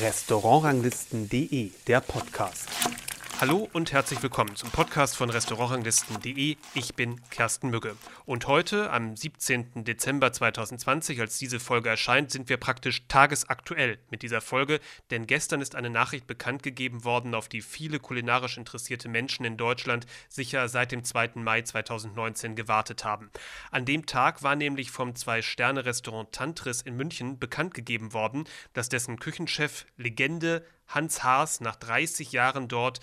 [0.00, 2.73] Restaurantranglisten.de, der Podcast.
[3.46, 6.56] Hallo und herzlich willkommen zum Podcast von Restaurantranglisten.de.
[6.72, 7.94] Ich bin Kersten Mügge.
[8.24, 9.84] Und heute, am 17.
[9.84, 15.60] Dezember 2020, als diese Folge erscheint, sind wir praktisch tagesaktuell mit dieser Folge, denn gestern
[15.60, 20.66] ist eine Nachricht bekannt gegeben worden, auf die viele kulinarisch interessierte Menschen in Deutschland sicher
[20.70, 21.32] seit dem 2.
[21.34, 23.30] Mai 2019 gewartet haben.
[23.70, 29.18] An dem Tag war nämlich vom Zwei-Sterne-Restaurant Tantris in München bekannt gegeben worden, dass dessen
[29.18, 33.00] Küchenchef Legende Hans Haas nach 30 Jahren dort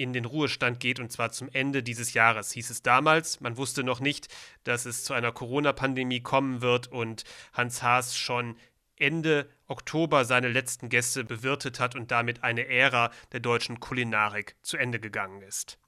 [0.00, 3.40] in den Ruhestand geht und zwar zum Ende dieses Jahres, hieß es damals.
[3.40, 4.28] Man wusste noch nicht,
[4.64, 8.56] dass es zu einer Corona-Pandemie kommen wird und Hans Haas schon
[8.96, 14.78] Ende Oktober seine letzten Gäste bewirtet hat und damit eine Ära der deutschen Kulinarik zu
[14.78, 15.78] Ende gegangen ist.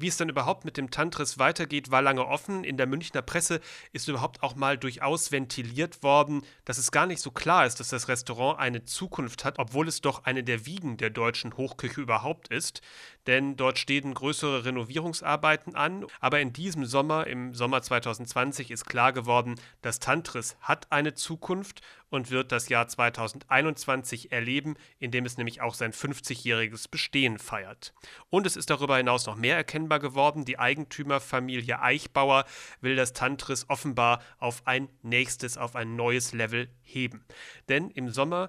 [0.00, 2.62] Wie es dann überhaupt mit dem Tantris weitergeht, war lange offen.
[2.62, 3.60] In der Münchner Presse
[3.92, 7.88] ist überhaupt auch mal durchaus ventiliert worden, dass es gar nicht so klar ist, dass
[7.88, 12.46] das Restaurant eine Zukunft hat, obwohl es doch eine der Wiegen der deutschen Hochküche überhaupt
[12.46, 12.80] ist.
[13.28, 16.06] Denn dort stehen größere Renovierungsarbeiten an.
[16.18, 21.82] Aber in diesem Sommer, im Sommer 2020, ist klar geworden, das Tantris hat eine Zukunft
[22.08, 27.92] und wird das Jahr 2021 erleben, in dem es nämlich auch sein 50-jähriges Bestehen feiert.
[28.30, 30.46] Und es ist darüber hinaus noch mehr erkennbar geworden.
[30.46, 32.46] Die Eigentümerfamilie Eichbauer
[32.80, 37.26] will das Tantris offenbar auf ein nächstes, auf ein neues Level heben.
[37.68, 38.48] Denn im Sommer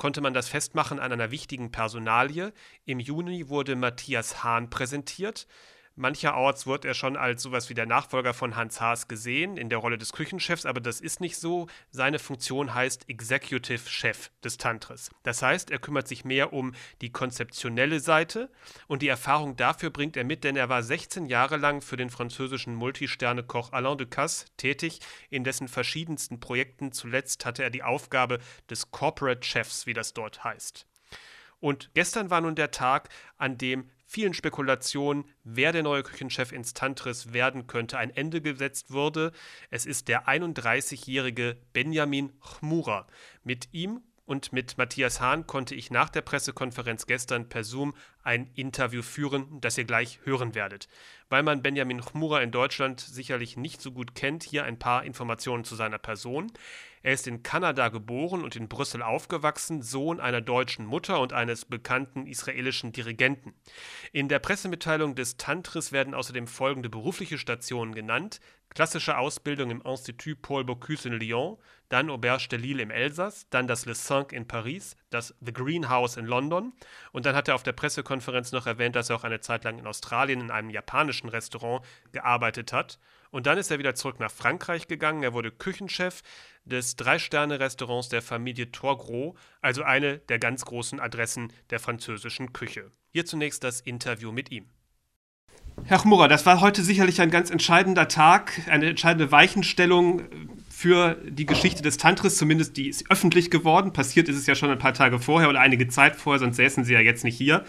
[0.00, 2.54] konnte man das festmachen an einer wichtigen Personalie.
[2.86, 5.46] Im Juni wurde Matthias Hahn präsentiert.
[6.00, 9.78] Mancherorts wird er schon als sowas wie der Nachfolger von Hans Haas gesehen, in der
[9.78, 11.68] Rolle des Küchenchefs, aber das ist nicht so.
[11.90, 15.10] Seine Funktion heißt Executive Chef des Tantris.
[15.22, 18.50] Das heißt, er kümmert sich mehr um die konzeptionelle Seite
[18.88, 22.10] und die Erfahrung dafür bringt er mit, denn er war 16 Jahre lang für den
[22.10, 26.92] französischen Multisterne-Koch Alain Ducasse tätig, in dessen verschiedensten Projekten.
[26.92, 28.38] Zuletzt hatte er die Aufgabe
[28.70, 30.86] des Corporate Chefs, wie das dort heißt.
[31.60, 36.74] Und gestern war nun der Tag, an dem vielen Spekulationen, wer der neue Küchenchef ins
[36.74, 39.30] Tantris werden könnte, ein Ende gesetzt wurde.
[39.70, 43.06] Es ist der 31-jährige Benjamin Chmura.
[43.44, 48.48] Mit ihm und mit Matthias Hahn konnte ich nach der Pressekonferenz gestern per Zoom ein
[48.54, 50.86] Interview führen, das ihr gleich hören werdet.
[51.28, 55.64] Weil man Benjamin Chmura in Deutschland sicherlich nicht so gut kennt, hier ein paar Informationen
[55.64, 56.52] zu seiner Person.
[57.02, 61.64] Er ist in Kanada geboren und in Brüssel aufgewachsen, Sohn einer deutschen Mutter und eines
[61.64, 63.54] bekannten israelischen Dirigenten.
[64.12, 68.40] In der Pressemitteilung des Tantris werden außerdem folgende berufliche Stationen genannt:
[68.74, 71.58] klassische Ausbildung im Institut Paul Bocuse in Lyon,
[71.88, 76.16] dann Auberge de Lille im Elsass, dann das Le Cinq in Paris, das The Greenhouse
[76.16, 76.72] in London
[77.12, 79.78] und dann hat er auf der Pressekonferenz noch erwähnt, dass er auch eine Zeit lang
[79.78, 82.98] in Australien in einem japanischen Restaurant gearbeitet hat.
[83.30, 85.22] Und dann ist er wieder zurück nach Frankreich gegangen.
[85.22, 86.22] Er wurde Küchenchef
[86.64, 92.90] des Drei-Sterne-Restaurants der Familie Torgros, also eine der ganz großen Adressen der französischen Küche.
[93.12, 94.68] Hier zunächst das Interview mit ihm.
[95.84, 100.22] Herr Chmura, das war heute sicherlich ein ganz entscheidender Tag, eine entscheidende Weichenstellung
[100.68, 103.92] für die Geschichte des Tantris, zumindest die ist öffentlich geworden.
[103.92, 106.84] Passiert ist es ja schon ein paar Tage vorher oder einige Zeit vorher, sonst säßen
[106.84, 107.64] Sie ja jetzt nicht hier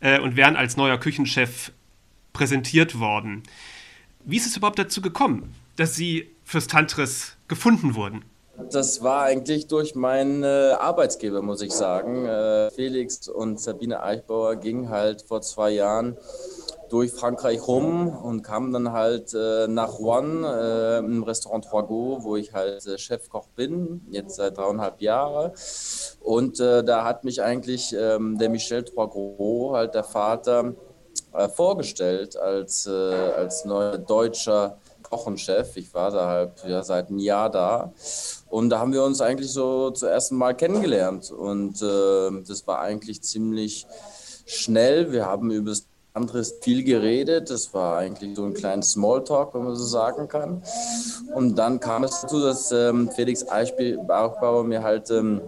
[0.00, 1.72] äh, und wären als neuer Küchenchef
[2.32, 3.42] präsentiert worden.
[4.24, 8.24] Wie ist es überhaupt dazu gekommen, dass Sie fürs Tantris gefunden wurden?
[8.70, 12.24] Das war eigentlich durch meinen Arbeitsgeber, muss ich sagen.
[12.24, 16.16] Äh, Felix und Sabine Eichbauer gingen halt vor zwei Jahren
[16.88, 22.36] durch Frankreich rum und kamen dann halt äh, nach Rouen äh, im Restaurant Troigot, wo
[22.36, 25.52] ich halt äh, Chefkoch bin, jetzt seit dreieinhalb Jahren.
[26.20, 30.74] Und äh, da hat mich eigentlich ähm, der Michel Troigot, halt der Vater,
[31.32, 35.76] äh, vorgestellt als, äh, als neuer deutscher Kochenchef.
[35.76, 37.92] Ich war da halt ja, seit einem Jahr da.
[38.48, 41.30] Und da haben wir uns eigentlich so zum ersten Mal kennengelernt.
[41.30, 43.86] Und das war eigentlich ziemlich
[44.46, 45.12] schnell.
[45.12, 47.50] Wir haben über das anderes viel geredet.
[47.50, 50.62] Das war eigentlich so ein kleines Smalltalk, wenn man so sagen kann.
[51.34, 55.40] Und dann kam es dazu, dass ähm, Felix Eichbauer mir halt ähm,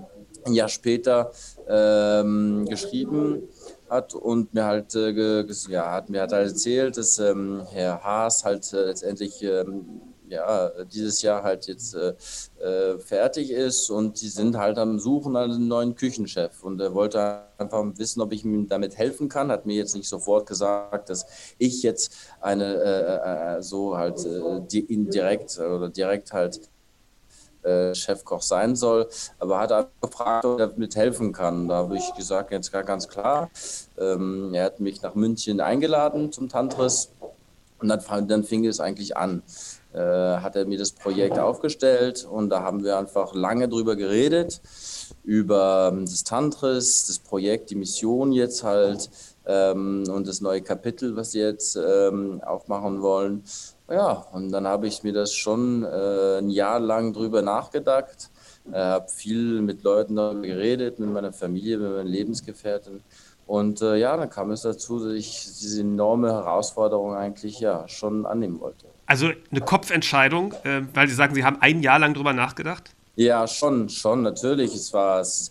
[0.44, 1.30] ein Jahr später
[1.68, 3.42] ähm, geschrieben
[3.88, 8.72] hat und mir halt, äh, ja, hat mir halt erzählt, dass ähm, Herr Haas halt
[8.72, 12.14] äh, letztendlich ähm, ja, dieses Jahr halt jetzt äh,
[12.60, 16.94] äh, fertig ist und die sind halt am Suchen nach einem neuen Küchenchef und er
[16.94, 21.10] wollte einfach wissen, ob ich ihm damit helfen kann, hat mir jetzt nicht sofort gesagt,
[21.10, 21.26] dass
[21.58, 26.60] ich jetzt eine äh, äh so halt äh, indirekt oder direkt halt
[27.66, 29.08] äh, Chefkoch sein soll,
[29.38, 31.66] aber hat einfach gefragt, ob er damit helfen kann.
[31.66, 33.50] Da habe ich gesagt, jetzt gar ganz klar.
[33.98, 37.10] Ähm, er hat mich nach München eingeladen zum Tantris
[37.80, 39.42] und dann fing es eigentlich an.
[39.96, 44.60] Äh, hat er mir das Projekt aufgestellt und da haben wir einfach lange drüber geredet,
[45.24, 49.08] über ähm, das Tantris, das Projekt, die Mission jetzt halt
[49.46, 53.42] ähm, und das neue Kapitel, was sie jetzt ähm, aufmachen wollen.
[53.88, 58.30] Ja, und dann habe ich mir das schon äh, ein Jahr lang drüber nachgedacht,
[58.70, 63.02] äh, habe viel mit Leuten darüber geredet, mit meiner Familie, mit meinen Lebensgefährten.
[63.46, 68.26] Und äh, ja, dann kam es dazu, dass ich diese enorme Herausforderung eigentlich ja schon
[68.26, 68.86] annehmen wollte.
[69.06, 72.90] Also eine Kopfentscheidung, äh, weil Sie sagen, Sie haben ein Jahr lang drüber nachgedacht?
[73.14, 74.74] Ja, schon, schon, natürlich.
[74.74, 75.50] Es war, es,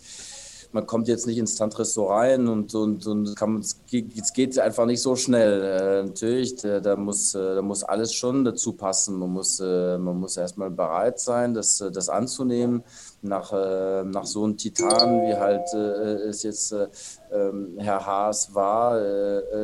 [0.73, 5.01] man kommt jetzt nicht ins Tantris rein und, und, und kann, es, geht, einfach nicht
[5.01, 5.63] so schnell.
[5.63, 9.17] Äh, natürlich, da, da, muss, äh, da muss alles schon dazu passen.
[9.17, 12.83] Man muss, äh, muss erstmal bereit sein, das, das anzunehmen.
[13.21, 16.87] Nach, äh, nach so einem Titan, wie halt äh, es jetzt äh,
[17.77, 18.99] Herr Haas war,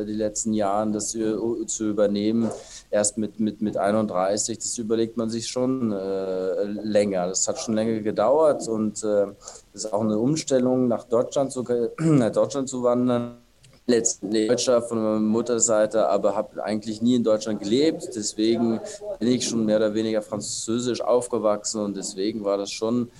[0.04, 2.50] die letzten Jahre, das zu, zu übernehmen,
[2.90, 7.28] erst mit, mit, mit 31, das überlegt man sich schon länger.
[7.28, 9.34] Das hat schon länger gedauert und das
[9.72, 11.62] ist auch eine Umstellung, nach Deutschland zu,
[11.98, 13.42] nach Deutschland zu wandern.
[13.86, 18.10] Letztendlich Deutscher von meiner Mutterseite, aber habe eigentlich nie in Deutschland gelebt.
[18.14, 18.80] Deswegen
[19.18, 23.10] bin ich schon mehr oder weniger französisch aufgewachsen und deswegen war das schon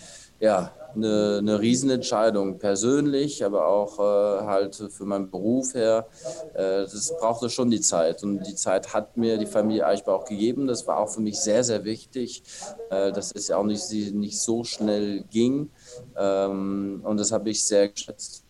[0.43, 6.09] ja, eine, eine Riesenentscheidung, persönlich, aber auch äh, halt für meinen Beruf her.
[6.55, 10.25] Äh, das brauchte schon die Zeit und die Zeit hat mir die Familie Eichbach auch
[10.25, 10.67] gegeben.
[10.67, 12.43] Das war auch für mich sehr, sehr wichtig,
[12.91, 15.71] äh, dass es ja auch nicht, nicht so schnell ging.
[16.19, 18.43] Ähm, und das habe ich sehr geschätzt.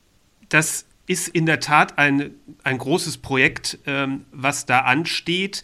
[0.48, 2.34] Das ist in der Tat ein,
[2.64, 5.62] ein großes Projekt, ähm, was da ansteht.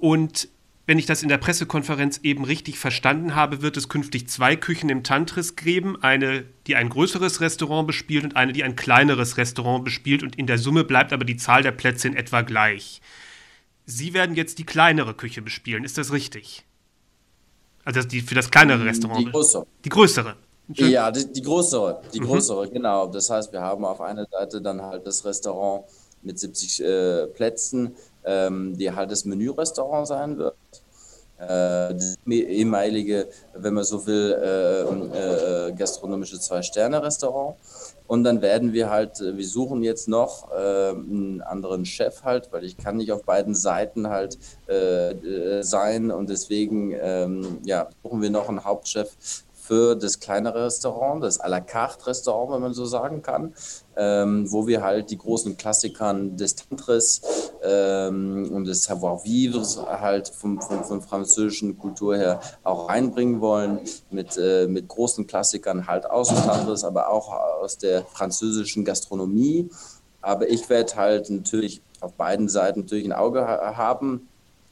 [0.00, 0.48] Und
[0.86, 4.88] wenn ich das in der Pressekonferenz eben richtig verstanden habe, wird es künftig zwei Küchen
[4.88, 6.00] im Tantris geben.
[6.00, 10.22] Eine, die ein größeres Restaurant bespielt und eine, die ein kleineres Restaurant bespielt.
[10.22, 13.00] Und in der Summe bleibt aber die Zahl der Plätze in etwa gleich.
[13.84, 16.64] Sie werden jetzt die kleinere Küche bespielen, ist das richtig?
[17.84, 19.26] Also die, für das kleinere Restaurant.
[19.26, 19.66] Die größere.
[19.84, 20.36] Die größere.
[20.68, 22.24] Ja, die, die größere, die mhm.
[22.24, 23.06] größere, genau.
[23.06, 25.84] Das heißt, wir haben auf einer Seite dann halt das Restaurant
[26.22, 30.56] mit 70 äh, Plätzen, ähm, die halt das Menü-Restaurant sein wird.
[31.38, 37.56] Äh, das ehemalige, wenn man so will, äh, äh, gastronomische Zwei-Sterne-Restaurant.
[38.06, 42.48] Und dann werden wir halt, äh, wir suchen jetzt noch äh, einen anderen Chef halt,
[42.52, 48.22] weil ich kann nicht auf beiden Seiten halt äh, sein und deswegen ähm, ja, suchen
[48.22, 49.10] wir noch einen Hauptchef
[49.66, 53.54] für das kleinere Restaurant, das à la carte Restaurant, wenn man so sagen kann,
[53.96, 57.20] ähm, wo wir halt die großen Klassikern des Tantris
[57.64, 59.64] ähm, und des Savoir-vivre
[60.00, 63.80] halt vom, vom, von französischen Kultur her auch reinbringen wollen,
[64.10, 69.68] mit, äh, mit großen Klassikern halt aus dem Tantris, aber auch aus der französischen Gastronomie.
[70.20, 74.28] Aber ich werde halt natürlich auf beiden Seiten natürlich ein Auge ha haben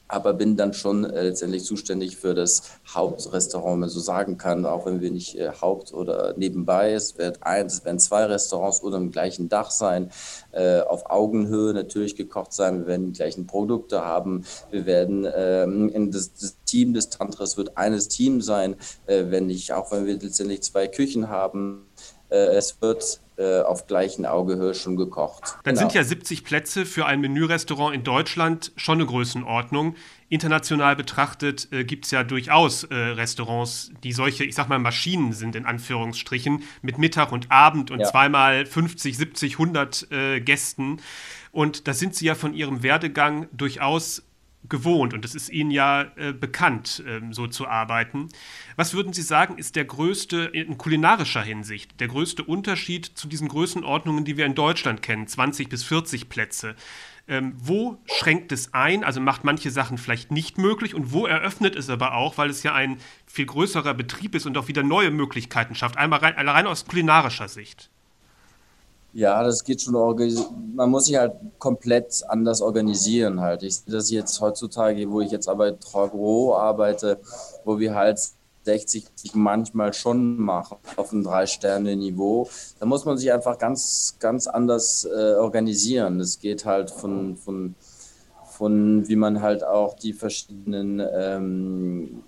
[0.07, 2.63] aber bin dann schon äh, letztendlich zuständig für das
[2.93, 7.17] Hauptrestaurant, wenn man so sagen kann, auch wenn wir nicht äh, Haupt- oder nebenbei, es
[7.17, 10.11] wird eins, es werden zwei Restaurants unter dem gleichen Dach sein,
[10.51, 16.11] äh, auf Augenhöhe natürlich gekocht sein, wir werden die gleichen Produkte haben, wir werden ähm,
[16.11, 18.75] das, das, Team des Tantras wird eines Team sein,
[19.05, 21.85] äh, wenn nicht, auch wenn wir letztendlich zwei Küchen haben,
[22.29, 25.57] äh, es wird äh, auf gleichen Augehöhe schon gekocht.
[25.63, 25.87] Dann genau.
[25.87, 29.95] sind ja 70 Plätze für ein Menürestaurant in Deutschland schon eine Größenordnung.
[30.29, 35.33] International betrachtet äh, gibt es ja durchaus äh, Restaurants, die solche, ich sag mal, Maschinen
[35.33, 38.05] sind, in Anführungsstrichen, mit Mittag und Abend und ja.
[38.05, 41.01] zweimal 50, 70, 100 äh, Gästen.
[41.51, 44.23] Und da sind Sie ja von Ihrem Werdegang durchaus
[44.69, 48.29] gewohnt und es ist Ihnen ja äh, bekannt, äh, so zu arbeiten.
[48.75, 53.47] Was würden Sie sagen, ist der größte, in kulinarischer Hinsicht, der größte Unterschied zu diesen
[53.47, 56.75] Größenordnungen, die wir in Deutschland kennen, 20 bis 40 Plätze?
[57.27, 61.75] Ähm, wo schränkt es ein, also macht manche Sachen vielleicht nicht möglich und wo eröffnet
[61.75, 65.09] es aber auch, weil es ja ein viel größerer Betrieb ist und auch wieder neue
[65.09, 67.89] Möglichkeiten schafft, einmal rein, rein aus kulinarischer Sicht?
[69.15, 69.93] Ja, das geht schon.
[70.75, 73.63] Man muss sich halt komplett anders organisieren halt.
[73.63, 77.21] Ich sehe das jetzt heutzutage, wo ich jetzt aber bei Trogro arbeite,
[77.63, 78.19] wo wir halt
[78.63, 79.05] 60
[79.35, 82.49] manchmal schon machen auf einem Drei-Sterne-Niveau.
[82.77, 86.19] Da muss man sich einfach ganz, ganz anders äh, organisieren.
[86.19, 87.75] Das geht halt von, von,
[88.43, 92.21] von, wie man halt auch die verschiedenen ähm,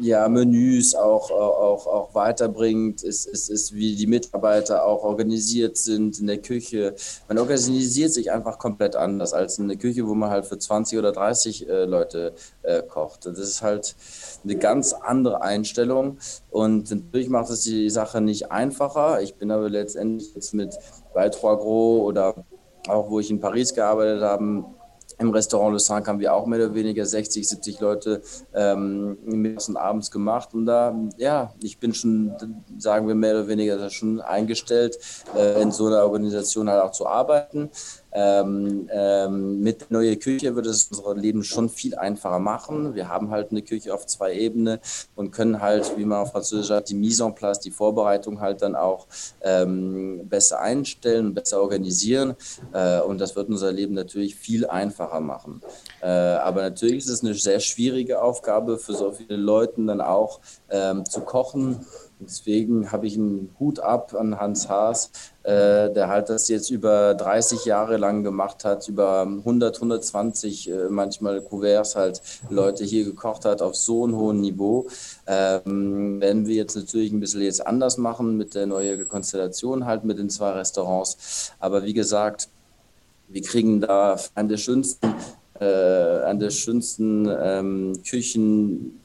[0.00, 6.18] ja, Menüs auch, auch, auch weiterbringt, ist, ist, ist, wie die Mitarbeiter auch organisiert sind
[6.18, 6.94] in der Küche.
[7.28, 10.98] Man organisiert sich einfach komplett anders als in der Küche, wo man halt für 20
[10.98, 13.26] oder 30 äh, Leute äh, kocht.
[13.26, 13.94] Das ist halt
[14.42, 16.18] eine ganz andere Einstellung
[16.50, 19.22] und natürlich macht es die Sache nicht einfacher.
[19.22, 20.76] Ich bin aber letztendlich jetzt mit
[21.12, 22.34] bei Trois Gros oder
[22.88, 24.64] auch wo ich in Paris gearbeitet habe,
[25.18, 28.22] Im Restaurant Le Cinq haben wir auch mehr oder weniger 60, 70 Leute
[28.54, 30.54] ähm, mittags und abends gemacht.
[30.54, 32.32] Und da, ja, ich bin schon,
[32.78, 34.98] sagen wir mehr oder weniger, schon eingestellt,
[35.36, 37.70] äh, in so einer Organisation halt auch zu arbeiten.
[38.14, 42.94] Ähm, ähm, mit der neuen Küche würde es unser Leben schon viel einfacher machen.
[42.94, 44.78] Wir haben halt eine Küche auf zwei Ebenen
[45.16, 48.62] und können halt, wie man auf Französisch sagt, die Mise en place, die Vorbereitung halt
[48.62, 49.08] dann auch
[49.42, 52.36] ähm, besser einstellen, besser organisieren.
[52.72, 55.60] Äh, und das wird unser Leben natürlich viel einfacher machen.
[56.00, 60.40] Äh, aber natürlich ist es eine sehr schwierige Aufgabe für so viele Leute dann auch
[60.70, 61.84] ähm, zu kochen
[62.24, 65.10] Deswegen habe ich einen Hut ab an Hans Haas,
[65.42, 70.88] äh, der halt das jetzt über 30 Jahre lang gemacht hat, über 100, 120 äh,
[70.88, 74.86] manchmal Couverts halt Leute hier gekocht hat auf so einem hohen Niveau.
[75.26, 80.04] Ähm, werden wir jetzt natürlich ein bisschen jetzt anders machen mit der neuen Konstellation halt
[80.04, 81.52] mit den zwei Restaurants.
[81.58, 82.48] Aber wie gesagt,
[83.28, 85.14] wir kriegen da an der schönsten,
[85.60, 89.00] äh, an der schönsten ähm, Küchen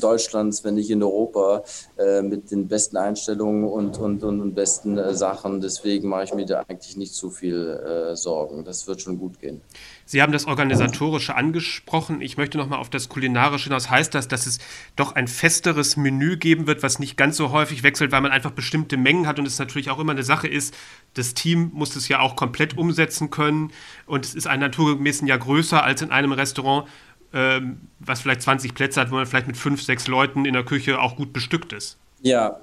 [0.00, 1.62] Deutschlands, wenn nicht in Europa,
[1.98, 5.60] äh, mit den besten Einstellungen und, und, und, und besten äh, Sachen.
[5.60, 8.64] Deswegen mache ich mir da eigentlich nicht zu viel äh, Sorgen.
[8.64, 9.60] Das wird schon gut gehen.
[10.06, 12.20] Sie haben das Organisatorische angesprochen.
[12.20, 13.88] Ich möchte nochmal auf das Kulinarische hinaus.
[13.88, 14.58] Heißt das, dass es
[14.96, 18.50] doch ein festeres Menü geben wird, was nicht ganz so häufig wechselt, weil man einfach
[18.50, 20.74] bestimmte Mengen hat und es natürlich auch immer eine Sache ist,
[21.14, 23.70] das Team muss es ja auch komplett umsetzen können
[24.06, 26.86] und es ist ein naturgemäßen ja größer als in einem Restaurant
[27.34, 30.64] ähm, was vielleicht 20 Plätze hat, wo man vielleicht mit fünf, sechs Leuten in der
[30.64, 31.98] Küche auch gut bestückt ist.
[32.22, 32.60] Ja,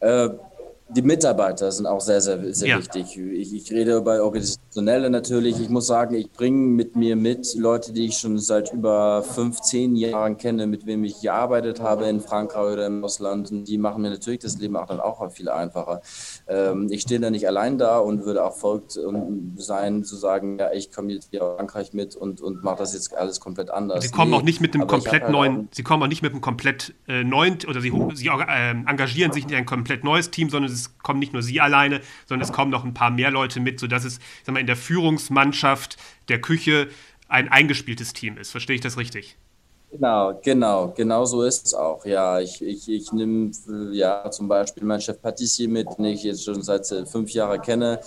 [0.00, 0.28] äh,
[0.94, 2.78] die Mitarbeiter sind auch sehr, sehr, sehr ja.
[2.78, 3.16] wichtig.
[3.16, 5.60] Ich, ich, rede bei Organisationelle natürlich.
[5.60, 9.94] Ich muss sagen, ich bringe mit mir mit Leute, die ich schon seit über 15
[9.96, 13.50] Jahren kenne, mit wem ich gearbeitet habe in Frankreich oder im Ausland.
[13.50, 16.02] Und die machen mir natürlich das Leben auch dann auch viel einfacher.
[16.48, 18.98] Ähm, ich stehe da nicht allein da und würde auch verrückt
[19.56, 22.94] sein, zu sagen, ja, ich komme jetzt hier aus Frankreich mit und, und mache das
[22.94, 24.04] jetzt alles komplett anders.
[24.04, 26.32] Sie kommen nee, auch nicht mit einem komplett halt neuen, Sie kommen auch nicht mit
[26.32, 30.50] einem komplett äh, neuen, oder Sie, Sie äh, engagieren sich nicht ein komplett neues Team,
[30.50, 33.60] sondern es kommen nicht nur Sie alleine, sondern es kommen noch ein paar mehr Leute
[33.60, 35.96] mit, sodass es sag mal, in der Führungsmannschaft
[36.28, 36.88] der Küche
[37.28, 38.50] ein eingespieltes Team ist.
[38.50, 39.36] Verstehe ich das richtig?
[39.92, 42.04] Genau, genau, genau so ist es auch.
[42.04, 43.50] Ja, ich, ich, ich nehme
[43.90, 47.98] ja zum Beispiel meinen Chef Patissier mit, den ich jetzt schon seit fünf Jahren kenne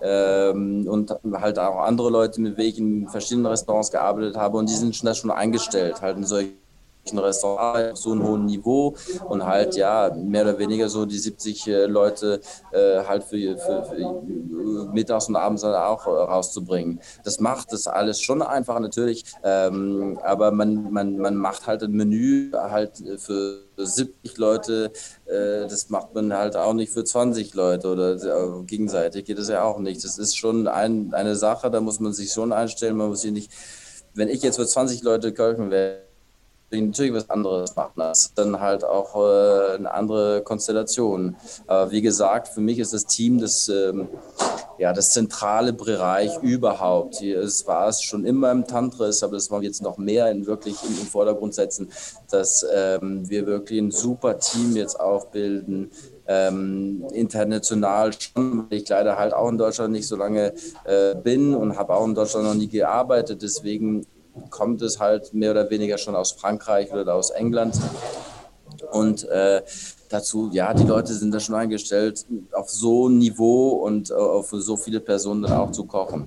[0.00, 4.68] ähm, und halt auch andere Leute, mit denen ich in verschiedenen Restaurants gearbeitet habe und
[4.68, 6.63] die sind schon da schon eingestellt, halt in solche ein
[7.12, 8.94] Restaurant auf so einem hohen Niveau
[9.28, 12.40] und halt ja mehr oder weniger so die 70 äh, Leute
[12.72, 17.00] äh, halt für, für, für, äh, mittags und abends halt auch rauszubringen.
[17.24, 21.92] Das macht das alles schon einfach natürlich, ähm, aber man, man, man macht halt ein
[21.92, 24.92] Menü halt für 70 Leute,
[25.26, 29.48] äh, das macht man halt auch nicht für 20 Leute oder äh, gegenseitig geht das
[29.48, 30.04] ja auch nicht.
[30.04, 33.32] Das ist schon ein, eine Sache, da muss man sich schon einstellen, man muss hier
[33.32, 33.50] nicht,
[34.14, 36.03] wenn ich jetzt für 20 Leute köchen wäre,
[36.80, 37.92] natürlich was anderes machen.
[37.96, 41.36] Das ist dann halt auch äh, eine andere Konstellation.
[41.66, 44.08] Aber wie gesagt, für mich ist das Team das, ähm,
[44.78, 47.22] ja, das zentrale Bereich überhaupt.
[47.22, 50.46] Es war es schon immer im Tantris, aber das wollen wir jetzt noch mehr in
[50.46, 51.90] wirklich in den Vordergrund setzen,
[52.30, 55.90] dass ähm, wir wirklich ein super Team jetzt aufbilden,
[56.26, 60.54] ähm, international schon, weil ich leider halt auch in Deutschland nicht so lange
[60.84, 63.42] äh, bin und habe auch in Deutschland noch nie gearbeitet.
[63.42, 64.06] Deswegen
[64.50, 67.78] kommt es halt mehr oder weniger schon aus Frankreich oder aus England.
[68.92, 69.62] Und äh,
[70.08, 74.50] dazu, ja, die Leute sind da schon eingestellt, auf so ein Niveau und äh, auf
[74.50, 76.26] so viele Personen dann auch zu kochen.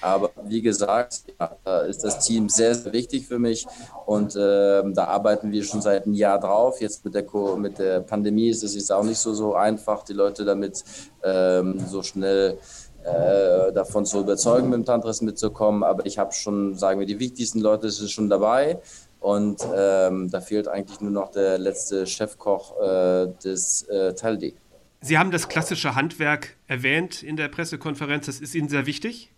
[0.00, 3.66] Aber wie gesagt, ja, da ist das Team sehr, sehr wichtig für mich
[4.06, 6.80] und äh, da arbeiten wir schon seit einem Jahr drauf.
[6.80, 7.24] Jetzt mit der,
[7.56, 10.84] mit der Pandemie ist es jetzt auch nicht so, so einfach, die Leute damit
[11.22, 12.58] ähm, so schnell
[13.04, 15.82] äh, davon zu überzeugen, mit dem Tantris mitzukommen.
[15.82, 18.78] Aber ich habe schon, sagen wir, die wichtigsten Leute sind schon dabei.
[19.20, 24.54] Und ähm, da fehlt eigentlich nur noch der letzte Chefkoch äh, des äh, Taldi.
[25.00, 28.26] Sie haben das klassische Handwerk erwähnt in der Pressekonferenz.
[28.26, 29.32] Das ist Ihnen sehr wichtig?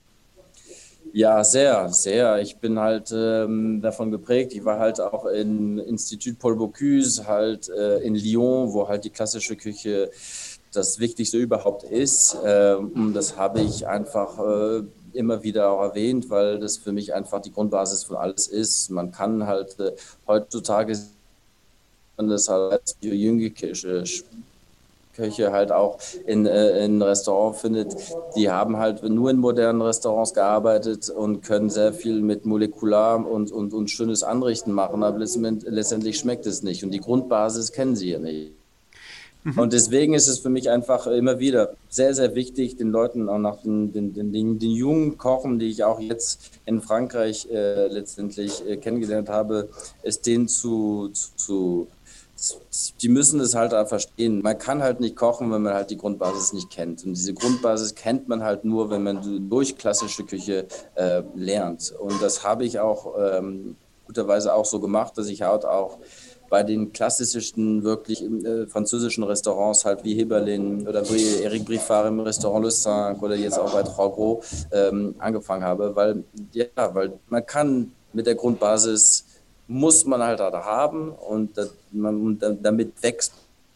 [1.12, 2.40] Ja, sehr, sehr.
[2.40, 4.52] Ich bin halt ähm, davon geprägt.
[4.52, 9.11] Ich war halt auch im Institut Paul Bocuse, halt äh, in Lyon, wo halt die
[9.11, 10.11] klassische Küche
[10.76, 12.37] das Wichtigste überhaupt ist.
[12.45, 17.40] Ähm, das habe ich einfach äh, immer wieder auch erwähnt, weil das für mich einfach
[17.40, 18.90] die Grundbasis von alles ist.
[18.90, 19.93] Man kann halt äh,
[20.26, 20.99] heutzutage
[22.16, 23.50] das halt als jüngere
[25.14, 27.95] Köche halt auch in, äh, in Restaurant findet,
[28.37, 33.52] die haben halt nur in modernen Restaurants gearbeitet und können sehr viel mit molekular und,
[33.52, 38.11] und, und schönes Anrichten machen, aber letztendlich schmeckt es nicht und die Grundbasis kennen sie
[38.11, 38.52] ja nicht.
[39.44, 39.58] Mhm.
[39.58, 43.38] Und deswegen ist es für mich einfach immer wieder sehr, sehr wichtig, den Leuten auch
[43.38, 47.86] nach den, den, den, den, den jungen Kochen, die ich auch jetzt in Frankreich äh,
[47.88, 49.68] letztendlich äh, kennengelernt habe,
[50.02, 51.88] es denen zu, zu, zu
[53.00, 54.42] die müssen es halt auch verstehen.
[54.42, 57.04] Man kann halt nicht kochen, wenn man halt die Grundbasis nicht kennt.
[57.04, 61.94] Und diese Grundbasis kennt man halt nur, wenn man durch klassische Küche äh, lernt.
[61.98, 65.98] Und das habe ich auch ähm, guterweise auch so gemacht, dass ich halt auch
[66.54, 72.20] bei den klassischen, wirklich äh, französischen Restaurants, halt wie Heberlin oder wie Eric Briffard im
[72.20, 77.44] Restaurant Le Cinq oder jetzt auch bei Trogro ähm, angefangen habe, weil, ja, weil man
[77.44, 79.26] kann mit der Grundbasis,
[79.66, 83.32] muss man halt haben und, das, man, damit wächst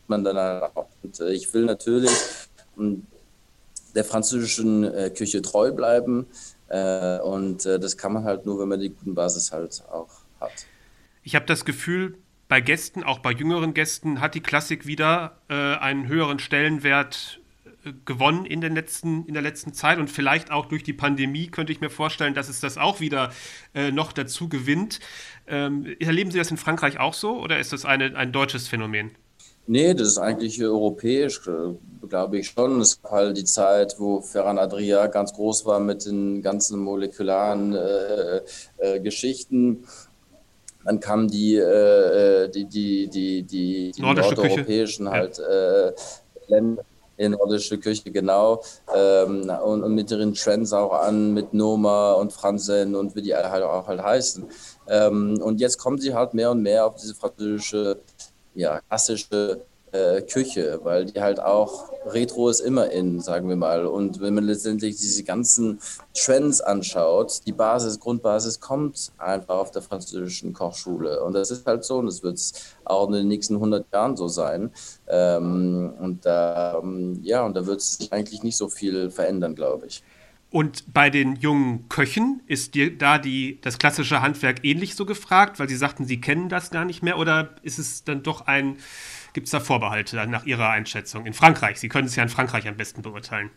[0.07, 0.87] man dann halt auch.
[1.03, 2.13] Und äh, ich will natürlich
[3.93, 6.27] der französischen äh, Küche treu bleiben
[6.69, 10.21] äh, und äh, das kann man halt nur, wenn man die guten Basis halt auch
[10.39, 10.53] hat.
[11.25, 12.19] Ich habe das Gefühl,
[12.49, 17.41] bei Gästen, auch bei jüngeren Gästen, hat die Klassik wieder äh, einen höheren Stellenwert
[17.85, 21.49] äh, gewonnen in, den letzten, in der letzten Zeit und vielleicht auch durch die Pandemie
[21.49, 23.31] könnte ich mir vorstellen, dass es das auch wieder
[23.75, 25.01] äh, noch dazu gewinnt.
[25.47, 29.11] Ähm, erleben Sie das in Frankreich auch so oder ist das eine, ein deutsches Phänomen?
[29.71, 32.81] Nee, das ist eigentlich europäisch, äh, glaube ich schon.
[32.81, 37.75] Es war halt die Zeit, wo Ferran Adria ganz groß war mit den ganzen molekularen
[37.75, 38.41] äh,
[38.79, 39.85] äh, Geschichten.
[40.89, 45.19] Dann kamen die, äh, äh, die, die, die, die, die nordeuropäischen Küche.
[45.19, 45.93] halt äh,
[46.47, 46.83] Länder
[47.19, 48.63] in nordische Küche, genau.
[48.95, 53.35] Ähm, und, und, mit ihren Trends auch an, mit Noma und Franzen und wie die
[53.35, 54.47] halt auch halt heißen.
[54.89, 58.01] Ähm, und jetzt kommen sie halt mehr und mehr auf diese französische,
[58.55, 59.61] ja, klassische
[59.93, 63.87] äh, Küche, weil die halt auch Retro ist immer in, sagen wir mal.
[63.87, 65.81] Und wenn man letztendlich diese ganzen
[66.15, 71.23] Trends anschaut, die Basis, Grundbasis kommt einfach auf der französischen Kochschule.
[71.23, 72.39] Und das ist halt so und das wird
[72.85, 74.71] auch in den nächsten 100 Jahren so sein.
[75.09, 79.87] Ähm, und da, ähm, ja, und da wird es eigentlich nicht so viel verändern, glaube
[79.87, 80.03] ich.
[80.51, 85.61] Und bei den jungen Köchen ist dir da die, das klassische Handwerk ähnlich so gefragt,
[85.61, 87.19] weil sie sagten, sie kennen das gar nicht mehr?
[87.19, 88.79] Oder ist es dann doch ein
[89.33, 91.27] Gibt es da Vorbehalte nach Ihrer Einschätzung?
[91.27, 93.51] In Frankreich, Sie können es ja in Frankreich am besten beurteilen.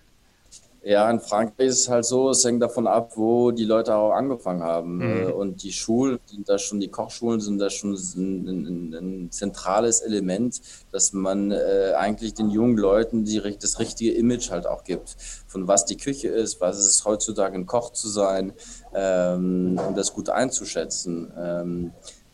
[0.84, 4.14] Ja, in Frankreich ist es halt so, es hängt davon ab, wo die Leute auch
[4.14, 4.96] angefangen haben.
[4.98, 5.02] Mhm.
[5.02, 9.32] Äh, und die Schulen sind da schon, die Kochschulen sind da schon ein, ein, ein
[9.32, 10.60] zentrales Element,
[10.92, 15.16] dass man äh, eigentlich den jungen Leuten die, das richtige Image halt auch gibt.
[15.46, 18.54] Von was die Küche ist, was es ist heutzutage ein Koch zu sein
[18.96, 21.32] ähm, und das gut einzuschätzen.
[21.38, 21.92] Ähm,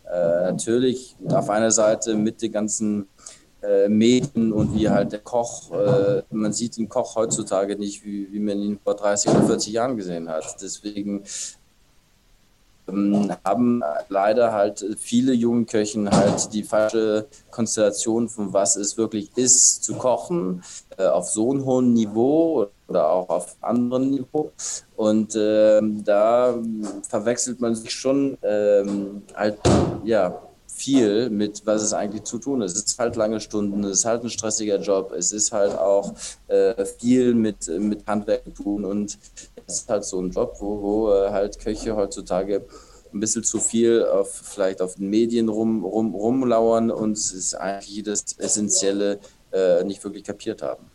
[0.09, 3.09] äh, natürlich auf einer Seite mit den ganzen
[3.61, 8.31] äh, Medien und wie halt der Koch, äh, man sieht den Koch heutzutage nicht, wie,
[8.31, 10.57] wie man ihn vor 30 oder 40 Jahren gesehen hat.
[10.61, 11.23] Deswegen
[12.87, 19.31] ähm, haben leider halt viele junge Köchen halt die falsche Konstellation von was es wirklich
[19.35, 20.63] ist zu kochen,
[20.97, 24.51] äh, auf so einem hohen Niveau oder auch auf anderem Niveau.
[24.95, 26.55] Und ähm, da
[27.07, 29.57] verwechselt man sich schon ähm, halt,
[30.03, 30.46] ja,
[30.77, 32.77] viel mit, was es eigentlich zu tun ist.
[32.77, 36.13] Es ist halt lange Stunden, es ist halt ein stressiger Job, es ist halt auch
[36.47, 39.17] äh, viel mit, mit Handwerk zu tun und
[39.65, 42.65] es ist halt so ein Job, wo, wo äh, halt Köche heutzutage
[43.13, 47.55] ein bisschen zu viel auf, vielleicht auf den Medien rum, rum, rumlauern und es ist
[47.55, 49.19] eigentlich das Essentielle
[49.51, 50.85] äh, nicht wirklich kapiert haben.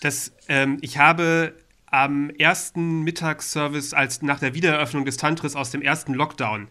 [0.00, 1.52] Das, ähm, ich habe
[1.90, 6.68] am ersten Mittagsservice, als nach der Wiedereröffnung des Tantris aus dem ersten Lockdown,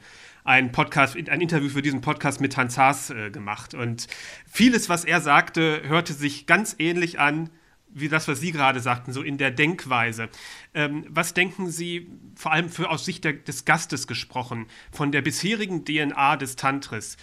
[0.50, 3.76] ein Podcast, ein Interview für diesen Podcast mit Hans Haas äh, gemacht.
[3.76, 4.08] Und
[4.48, 7.52] vieles, was er sagte, hörte sich ganz ähnlich an
[7.92, 10.28] wie das, was Sie gerade sagten, so in der Denkweise.
[10.74, 15.22] Ähm, was denken Sie, vor allem für, aus Sicht der, des Gastes gesprochen, von der
[15.22, 17.18] bisherigen DNA des Tantris?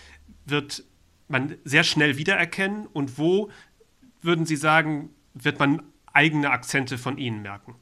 [0.45, 0.85] Wird
[1.27, 3.51] man sehr schnell wiedererkennen und wo
[4.23, 7.75] würden Sie sagen, wird man eigene Akzente von Ihnen merken?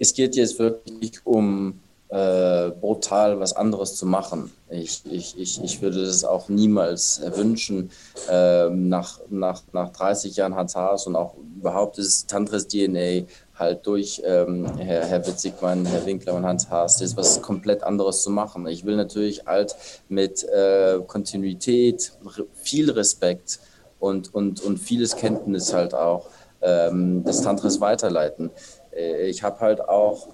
[0.00, 1.78] Es geht jetzt wirklich um
[2.10, 4.52] äh, brutal was anderes zu machen.
[4.68, 7.90] Ich, ich, ich, ich würde es auch niemals wünschen,
[8.28, 13.86] äh, nach, nach, nach 30 Jahren Hans Haas und auch überhaupt das Tantris DNA halt
[13.86, 18.22] durch ähm, Herr, Herr Witzigmann, Herr Winkler und Hans Haas, das ist was komplett anderes
[18.22, 18.66] zu machen.
[18.66, 19.76] Ich will natürlich halt
[20.08, 22.12] mit äh, Kontinuität,
[22.54, 23.60] viel Respekt
[24.00, 26.26] und, und, und vieles Kenntnis halt auch
[26.62, 28.50] ähm, des Tantris weiterleiten.
[28.92, 30.28] Äh, ich habe halt auch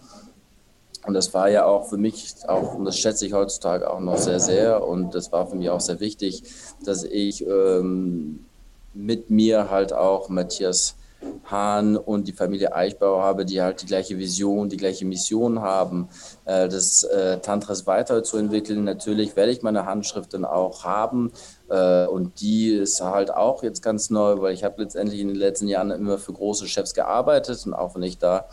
[1.07, 4.19] und das war ja auch für mich, auch, und das schätze ich heutzutage auch noch
[4.19, 4.87] sehr, sehr.
[4.87, 6.43] Und das war für mich auch sehr wichtig,
[6.85, 8.45] dass ich ähm,
[8.93, 10.97] mit mir halt auch Matthias
[11.45, 16.09] Hahn und die Familie Eichbauer habe, die halt die gleiche Vision, die gleiche Mission haben,
[16.45, 18.85] äh, das äh, Tantras weiterzuentwickeln.
[18.85, 21.33] Natürlich werde ich meine Handschrift dann auch haben
[21.69, 25.37] äh, und die ist halt auch jetzt ganz neu, weil ich habe letztendlich in den
[25.37, 28.47] letzten Jahren immer für große Chefs gearbeitet und auch wenn ich da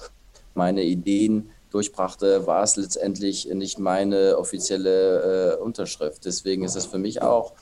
[0.54, 6.26] meine Ideen durchbrachte, war es letztendlich nicht meine offizielle äh, Unterschrift.
[6.26, 7.54] Deswegen ist es für mich auch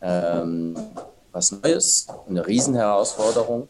[0.00, 0.76] ähm,
[1.32, 3.68] was Neues, eine Riesenherausforderung.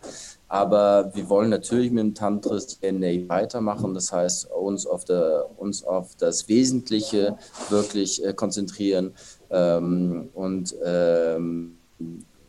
[0.48, 3.94] Aber wir wollen natürlich mit dem Tantris DNA weitermachen.
[3.94, 7.36] Das heißt, uns auf, der, uns auf das Wesentliche
[7.68, 9.14] wirklich äh, konzentrieren
[9.50, 11.78] ähm, und, ähm,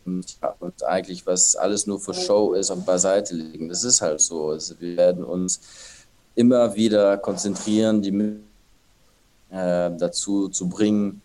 [0.06, 3.70] und eigentlich, was alles nur für Show ist, auch beiseite legen.
[3.70, 4.50] Das ist halt so.
[4.50, 5.60] Also wir werden uns
[6.38, 8.12] immer wieder konzentrieren, die
[9.50, 11.22] äh, dazu zu bringen,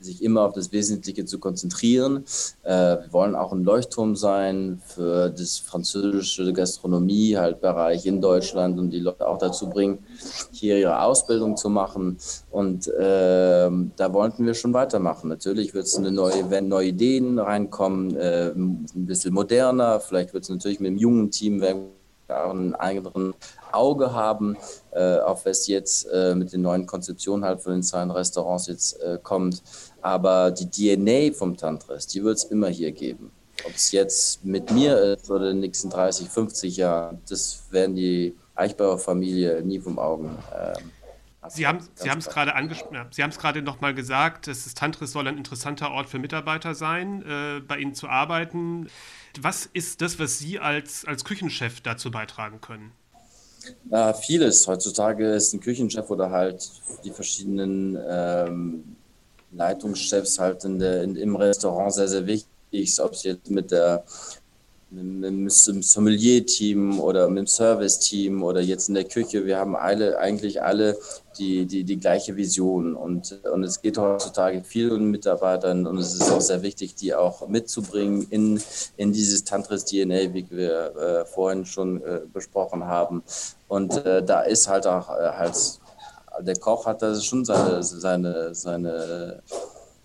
[0.00, 2.24] sich immer auf das Wesentliche zu konzentrieren.
[2.62, 8.78] Äh, wir wollen auch ein Leuchtturm sein für das französische Gastronomie, halt Bereich in Deutschland
[8.78, 9.98] und die Leute auch dazu bringen,
[10.52, 12.18] hier ihre Ausbildung zu machen.
[12.50, 15.28] Und äh, da wollten wir schon weitermachen.
[15.28, 20.00] Natürlich wird es eine neue, wenn neue Ideen reinkommen, äh, ein bisschen moderner.
[20.00, 21.97] Vielleicht wird es natürlich mit einem jungen Team werden
[22.28, 23.34] einen anderen
[23.72, 24.56] Auge haben,
[24.92, 29.00] äh, auf was jetzt äh, mit den neuen Konzeptionen halt von den zwei Restaurants jetzt
[29.00, 29.62] äh, kommt.
[30.02, 33.30] Aber die DNA vom Tantris, die wird es immer hier geben.
[33.66, 37.96] Ob es jetzt mit mir ist oder in den nächsten 30, 50 Jahren, das werden
[37.96, 40.38] die Eichbauer Familie nie vom Augen.
[40.54, 40.92] Ähm,
[41.50, 43.06] Sie haben Sie haben es gerade angesprochen.
[43.10, 46.74] Sie haben es gerade noch mal gesagt, das Tantris soll ein interessanter Ort für Mitarbeiter
[46.74, 48.88] sein, äh, bei Ihnen zu arbeiten.
[49.40, 52.92] Was ist das, was Sie als, als Küchenchef dazu beitragen können?
[53.90, 54.66] Äh, vieles.
[54.66, 56.70] Heutzutage ist ein Küchenchef oder halt
[57.04, 58.96] die verschiedenen ähm,
[59.52, 62.48] Leitungschefs halt in der, in, im Restaurant sehr, sehr wichtig.
[63.00, 64.04] Ob es jetzt mit der
[64.90, 69.44] mit dem Sommelier-Team oder mit dem Service-Team oder jetzt in der Küche.
[69.44, 70.96] Wir haben alle, eigentlich alle
[71.38, 72.94] die, die, die gleiche Vision.
[72.94, 77.46] Und, und es geht heutzutage vielen Mitarbeitern und es ist auch sehr wichtig, die auch
[77.48, 78.60] mitzubringen in,
[78.96, 83.22] in dieses Tantris-DNA, wie wir äh, vorhin schon äh, besprochen haben.
[83.68, 85.54] Und äh, da ist halt auch äh, halt,
[86.40, 89.42] der Koch hat da schon seine, seine, seine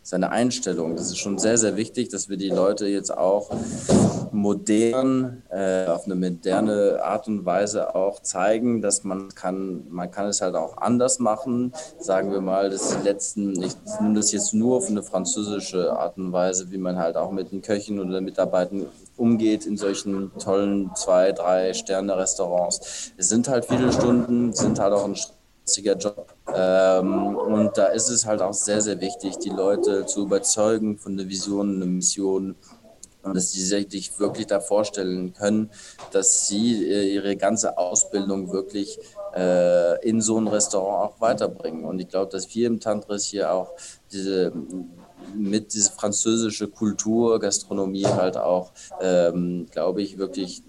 [0.03, 0.95] seine Einstellung.
[0.95, 3.49] Das ist schon sehr, sehr wichtig, dass wir die Leute jetzt auch
[4.33, 10.27] modern, äh, auf eine moderne Art und Weise auch zeigen, dass man kann, man kann
[10.27, 11.71] es halt auch anders machen.
[11.99, 16.33] Sagen wir mal, das letzten, ich nehme das jetzt nur auf eine französische Art und
[16.33, 21.31] Weise, wie man halt auch mit den Köchen oder Mitarbeitern umgeht in solchen tollen zwei,
[21.31, 23.13] drei Sterne Restaurants.
[23.15, 25.15] Es sind halt viele Stunden, sind halt auch ein
[25.63, 26.33] stressiger Job.
[26.53, 31.17] Ähm, und da ist es halt auch sehr, sehr wichtig, die Leute zu überzeugen von
[31.17, 32.55] der Vision, einer Mission
[33.23, 35.69] dass sie sich wirklich da vorstellen können,
[36.11, 38.99] dass sie äh, ihre ganze Ausbildung wirklich
[39.33, 41.85] äh, in so ein Restaurant auch weiterbringen.
[41.85, 43.71] Und ich glaube, dass wir im Tantris hier auch
[44.11, 44.51] diese
[45.33, 50.61] mit dieser französische Kultur, Gastronomie halt auch, ähm, glaube ich, wirklich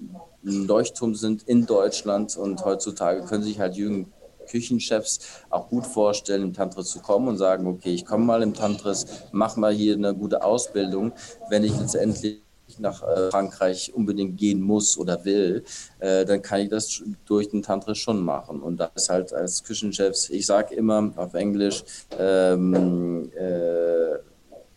[0.45, 4.07] ein Leuchtturm sind in Deutschland und heutzutage können sich halt jüngere
[4.47, 8.55] Küchenchefs auch gut vorstellen, im Tantris zu kommen und sagen, okay, ich komme mal im
[8.55, 11.13] Tantris, mache mal hier eine gute Ausbildung.
[11.49, 12.41] Wenn ich letztendlich
[12.79, 15.65] nach äh, Frankreich unbedingt gehen muss oder will,
[16.01, 18.61] äh, dann kann ich das durch den Tantris schon machen.
[18.61, 21.85] Und das ist halt als Küchenchefs, ich sage immer auf Englisch,
[22.19, 24.19] ähm, äh,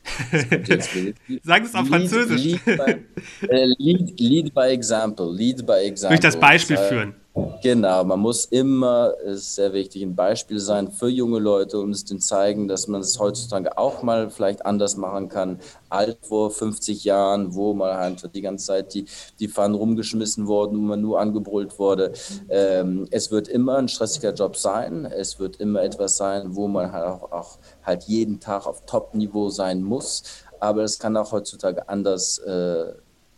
[1.44, 2.42] Sagen es auf Französisch.
[2.42, 5.30] Lead, lead, by, äh, lead, lead, by, example.
[5.34, 6.18] Lead by example.
[6.18, 7.16] Durch das Beispiel äh, führen.
[7.62, 12.04] Genau, man muss immer, ist sehr wichtig, ein Beispiel sein für junge Leute und es
[12.04, 17.04] denen zeigen, dass man es heutzutage auch mal vielleicht anders machen kann, als vor 50
[17.04, 19.06] Jahren, wo man halt die ganze Zeit die,
[19.40, 22.14] die Pfannen rumgeschmissen wurden, wo man nur angebrüllt wurde.
[22.50, 26.92] Ähm, es wird immer ein stressiger Job sein, es wird immer etwas sein, wo man
[26.92, 30.24] halt auch, auch halt jeden Tag auf Top-Niveau sein muss,
[30.60, 32.94] aber es kann auch heutzutage anders äh,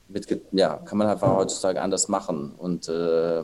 [0.09, 3.43] mit, ja, kann man einfach heutzutage anders machen und äh,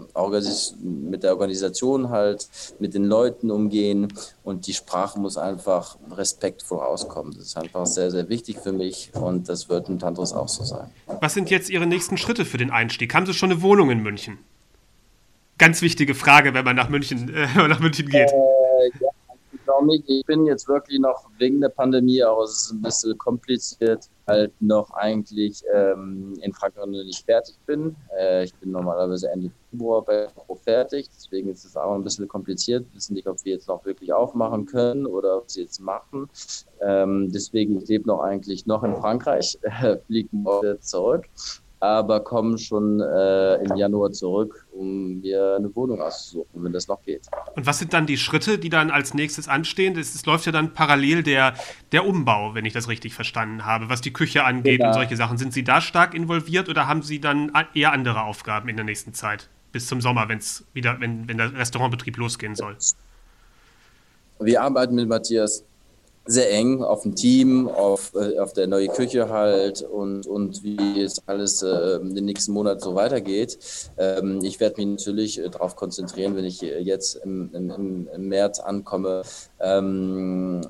[0.82, 2.49] mit der Organisation halt,
[2.80, 4.12] mit den Leuten umgehen
[4.43, 7.34] und die Sprache muss einfach Respekt vorauskommen.
[7.38, 10.63] Das ist einfach sehr, sehr wichtig für mich und das wird in Tantros auch so
[10.63, 10.89] sein.
[11.21, 13.13] Was sind jetzt Ihre nächsten Schritte für den Einstieg?
[13.13, 14.39] Haben Sie schon eine Wohnung in München?
[15.58, 18.30] Ganz wichtige Frage, wenn man nach München, äh, nach München geht.
[18.30, 18.55] Äh,
[19.67, 20.04] noch nicht.
[20.08, 24.51] Ich bin jetzt wirklich noch wegen der Pandemie, aber es ist ein bisschen kompliziert, halt
[24.60, 27.95] noch eigentlich ähm, in Frankreich noch nicht fertig bin.
[28.17, 32.28] Äh, ich bin normalerweise Ende Februar bei Pro fertig, deswegen ist es auch ein bisschen
[32.28, 32.86] kompliziert.
[32.93, 36.30] Wissen nicht, ob wir jetzt noch wirklich aufmachen können oder ob sie jetzt machen.
[36.82, 39.58] Ähm, deswegen ich lebe noch eigentlich noch in Frankreich,
[40.08, 41.25] fliege morgen zurück.
[41.86, 47.02] Aber komme schon äh, im Januar zurück, um mir eine Wohnung auszusuchen, wenn das noch
[47.04, 47.21] geht.
[47.56, 49.98] Und was sind dann die Schritte, die dann als nächstes anstehen?
[49.98, 51.54] Es läuft ja dann parallel der,
[51.91, 54.89] der Umbau, wenn ich das richtig verstanden habe, was die Küche angeht genau.
[54.89, 55.38] und solche Sachen.
[55.38, 59.13] Sind Sie da stark involviert oder haben Sie dann eher andere Aufgaben in der nächsten
[59.13, 59.50] Zeit?
[59.71, 62.78] Bis zum Sommer, wenn's wieder, wenn, wenn der Restaurantbetrieb losgehen soll.
[64.39, 65.63] Wir arbeiten mit Matthias
[66.25, 71.01] sehr eng auf dem Team, auf, äh, auf der neue Küche halt und, und wie
[71.01, 73.57] es alles äh, in den nächsten Monaten so weitergeht.
[73.97, 78.59] Ähm, ich werde mich natürlich äh, darauf konzentrieren, wenn ich jetzt im, im, im März
[78.59, 79.21] ankomme,
[79.59, 80.61] ähm,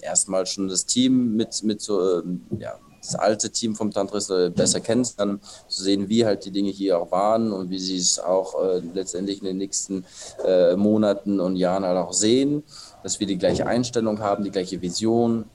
[0.00, 4.50] erstmal schon das Team mit, mit so, ähm, ja, das alte Team vom Tantris äh,
[4.50, 8.18] besser kennenzulernen, zu sehen, wie halt die Dinge hier auch waren und wie sie es
[8.18, 10.04] auch äh, letztendlich in den nächsten
[10.44, 12.62] äh, Monaten und Jahren halt auch sehen
[13.02, 15.46] dass wir die gleiche Einstellung haben, die gleiche Vision,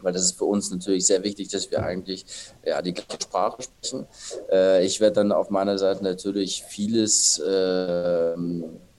[0.00, 2.24] weil das ist für uns natürlich sehr wichtig, dass wir eigentlich
[2.64, 4.06] ja, die gleiche Sprache sprechen.
[4.50, 8.34] Äh, ich werde dann auf meiner Seite natürlich vieles, äh,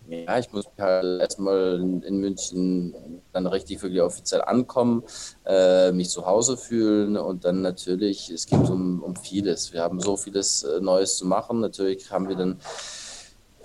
[0.09, 5.03] ja, ich muss halt erstmal in, in, München dann richtig wirklich offiziell ankommen,
[5.45, 9.71] äh, mich zu Hause fühlen und dann natürlich, es geht um, um vieles.
[9.71, 11.59] Wir haben so vieles äh, Neues zu machen.
[11.59, 12.59] Natürlich haben wir dann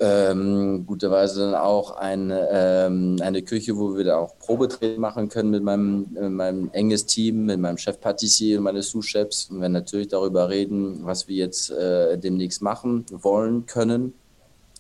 [0.01, 5.51] ähm, guterweise dann auch eine, ähm, eine Küche, wo wir da auch Probetraining machen können
[5.51, 9.51] mit meinem, mit meinem enges Team, mit meinem Chef Patissier und meine Sous-Chefs.
[9.51, 14.15] Und wir natürlich darüber reden, was wir jetzt äh, demnächst machen wollen können.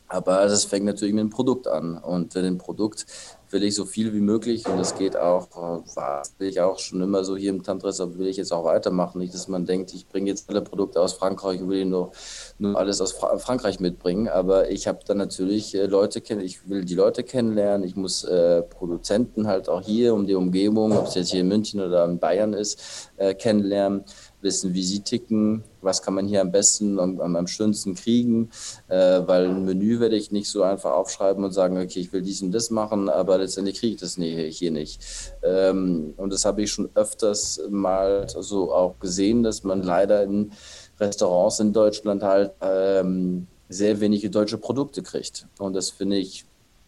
[0.09, 1.96] Aber das fängt natürlich mit dem Produkt an.
[1.96, 3.07] Und dem Produkt
[3.55, 5.49] will ich so viel wie möglich und das geht auch,
[5.95, 8.64] war will ich auch schon immer so hier im Tantris, aber will ich jetzt auch
[8.64, 9.21] weitermachen.
[9.21, 12.11] Nicht, dass man denkt, ich bringe jetzt alle Produkte aus Frankreich und will nur,
[12.59, 14.29] nur alles aus Fra Frankreich mitbringen.
[14.29, 18.25] Aber ich habe dann natürlich äh, Leute kennen, ich will die Leute kennenlernen, ich muss
[18.25, 22.05] äh, Produzenten halt auch hier um die Umgebung, ob es jetzt hier in München oder
[22.05, 24.05] in Bayern ist, äh, kennenlernen
[24.45, 28.51] wissen, wie sie ticken, was kann man hier am besten, am, am schönsten kriegen,
[28.89, 32.23] äh, weil ein Menü werde ich nicht so einfach aufschreiben und sagen, okay, ich will
[32.23, 35.01] dies und das machen, aber letztendlich kriege ich das hier nicht.
[35.43, 40.53] Ähm, und das habe ich schon öfters mal so auch gesehen, dass man leider in
[41.01, 45.47] Restaurants in Deutschland halt ähm, sehr wenige deutsche Produkte kriegt.
[45.59, 46.45] Und das finde ich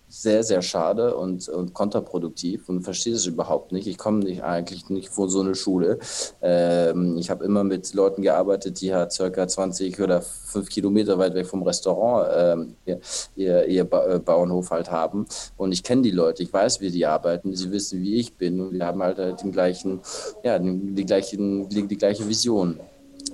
[0.08, 3.86] sehr, sehr schade und, und kontraproduktiv und verstehe es überhaupt nicht.
[3.86, 5.98] Ich komme nicht, eigentlich nicht von so einer Schule.
[6.40, 11.34] Ähm, ich habe immer mit Leuten gearbeitet, die halt circa 20 oder 5 Kilometer weit
[11.34, 13.00] weg vom Restaurant ähm, ihr,
[13.34, 15.26] ihr, ihr ba äh, Bauernhof halt haben.
[15.56, 18.60] Und ich kenne die Leute, ich weiß, wie die arbeiten, sie wissen, wie ich bin
[18.60, 20.00] und wir haben halt, halt den gleichen,
[20.44, 22.78] ja, die, gleichen, die, die gleiche Vision.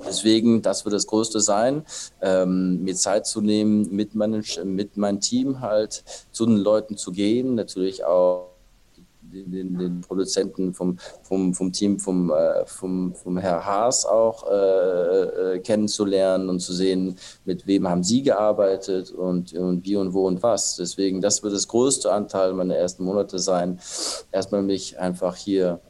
[0.07, 1.85] Deswegen, das wird das Größte sein,
[2.21, 7.12] ähm, mir Zeit zu nehmen, mit, meinen, mit meinem Team halt zu den Leuten zu
[7.12, 8.53] gehen, natürlich auch
[9.33, 15.55] den, den Produzenten vom, vom, vom Team vom, äh, vom, vom Herr Haas auch äh,
[15.55, 20.27] äh, kennenzulernen und zu sehen, mit wem haben sie gearbeitet und, und wie und wo
[20.27, 20.77] und was.
[20.77, 23.81] Deswegen, das wird das größte Anteil meiner ersten Monate sein,
[24.31, 25.81] erstmal mich einfach hier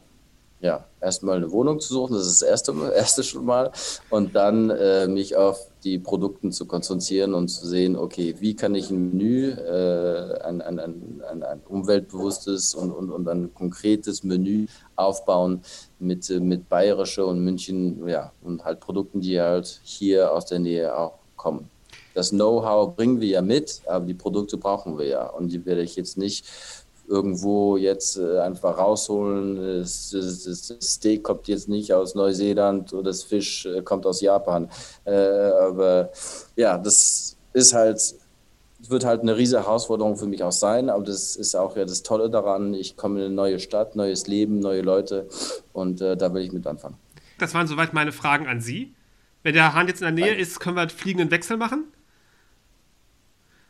[0.61, 3.71] ja, erstmal eine Wohnung zu suchen, das ist das erste, erste schon mal.
[4.11, 8.75] Und dann äh, mich auf die Produkte zu konzentrieren und zu sehen, okay, wie kann
[8.75, 14.67] ich ein Menü, äh, ein, ein, ein, ein, umweltbewusstes und, und, und ein konkretes Menü
[14.97, 15.63] aufbauen
[15.99, 20.97] mit, mit Bayerische und München, ja, und halt Produkten, die halt hier aus der Nähe
[20.97, 21.69] auch kommen.
[22.15, 25.27] Das Know-how bringen wir ja mit, aber die Produkte brauchen wir ja.
[25.27, 26.47] Und die werde ich jetzt nicht
[27.09, 29.81] irgendwo jetzt äh, einfach rausholen.
[29.81, 34.21] Das, das, das, Steak kommt jetzt nicht aus Neuseeland oder das Fisch äh, kommt aus
[34.21, 34.69] Japan.
[35.05, 36.11] Äh, aber
[36.57, 38.15] ja, das ist halt,
[38.89, 40.91] wird halt eine riesige Herausforderung für mich auch sein.
[40.91, 42.75] Aber das ist auch ja das Tolle daran.
[42.75, 45.29] Ich komme in eine neue Stadt, neues Leben, neue Leute
[45.73, 46.97] und äh, da will ich mit anfangen.
[47.39, 48.95] Das waren soweit meine Fragen an Sie.
[49.43, 50.41] Wenn der Hahn jetzt in der Nähe Danke.
[50.41, 51.85] ist, können wir einen fliegenden Wechsel machen?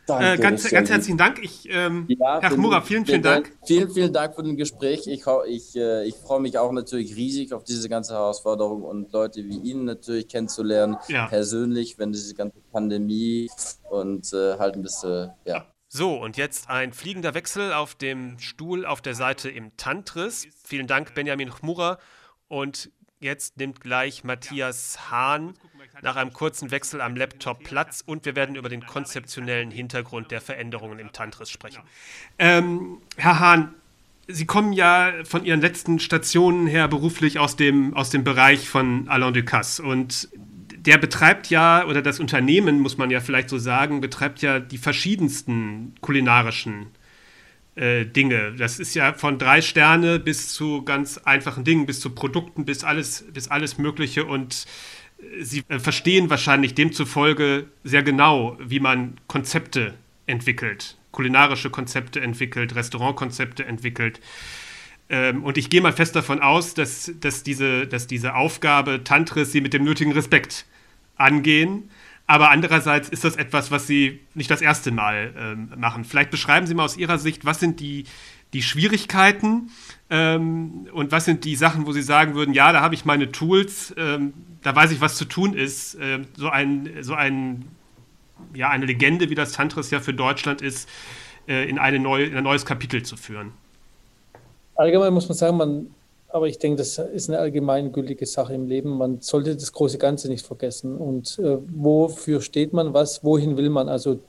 [0.05, 1.39] Danke, äh, ganz, ganz herzlichen Dank.
[1.41, 3.55] Ich, ähm, ja, Herr Chmura, vielen, vielen Dank.
[3.65, 5.07] Vielen, vielen Dank für das Gespräch.
[5.07, 9.45] Ich, ich, äh, ich freue mich auch natürlich riesig auf diese ganze Herausforderung und Leute
[9.45, 11.27] wie Ihnen natürlich kennenzulernen, ja.
[11.27, 13.49] persönlich, wenn diese ganze Pandemie
[13.89, 15.67] und äh, halt ein bisschen, ja.
[15.87, 20.47] So, und jetzt ein fliegender Wechsel auf dem Stuhl auf der Seite im Tantris.
[20.63, 21.99] Vielen Dank, Benjamin Chmura.
[22.47, 22.91] Und
[23.23, 25.53] jetzt nimmt gleich Matthias Hahn
[26.01, 30.41] nach einem kurzen Wechsel am Laptop Platz und wir werden über den konzeptionellen Hintergrund der
[30.41, 31.81] Veränderungen im Tantris sprechen.
[32.37, 33.73] Ähm, Herr Hahn,
[34.27, 39.09] Sie kommen ja von Ihren letzten Stationen her beruflich aus dem, aus dem Bereich von
[39.09, 39.83] Alain Ducasse.
[39.83, 40.29] Und
[40.77, 44.77] der betreibt ja, oder das Unternehmen, muss man ja vielleicht so sagen, betreibt ja die
[44.77, 46.87] verschiedensten kulinarischen
[47.75, 48.53] äh, Dinge.
[48.57, 52.83] Das ist ja von drei Sterne bis zu ganz einfachen Dingen, bis zu Produkten, bis
[52.83, 54.65] alles, bis alles Mögliche und
[55.41, 59.93] Sie äh, verstehen wahrscheinlich demzufolge sehr genau, wie man Konzepte
[60.25, 64.19] entwickelt, kulinarische Konzepte entwickelt, Restaurantkonzepte entwickelt.
[65.09, 69.51] Ähm, und ich gehe mal fest davon aus, dass, dass, diese, dass diese Aufgabe Tantris
[69.51, 70.65] Sie mit dem nötigen Respekt
[71.15, 71.89] angehen.
[72.33, 76.03] Aber andererseits ist das etwas, was Sie nicht das erste Mal ähm, machen.
[76.03, 78.05] Vielleicht beschreiben Sie mal aus Ihrer Sicht, was sind die,
[78.53, 79.69] die Schwierigkeiten
[80.09, 83.31] ähm, und was sind die Sachen, wo Sie sagen würden, ja, da habe ich meine
[83.31, 85.95] Tools, ähm, da weiß ich, was zu tun ist.
[86.01, 87.65] Ähm, so ein, so ein,
[88.55, 90.89] ja, eine Legende, wie das Tantris ja für Deutschland ist,
[91.47, 93.51] äh, in, eine neue, in ein neues Kapitel zu führen.
[94.73, 95.93] Allgemein muss man sagen, man,
[96.33, 98.97] aber ich denke, das ist eine allgemeingültige Sache im Leben.
[98.97, 100.97] Man sollte das große Ganze nicht vergessen.
[100.97, 103.23] Und äh, wofür steht man was?
[103.23, 103.87] Wohin will man?
[103.87, 104.19] Also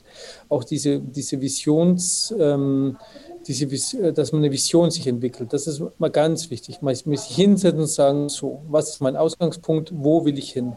[0.51, 2.99] auch diese, diese Visions, ähm,
[3.47, 3.65] diese,
[3.97, 5.55] äh, dass man eine Vision sich entwickelt.
[5.55, 6.83] Das ist mal ganz wichtig.
[6.83, 9.91] Man muss sich hinsetzen und sagen, so, was ist mein Ausgangspunkt?
[9.95, 10.77] Wo will ich hin?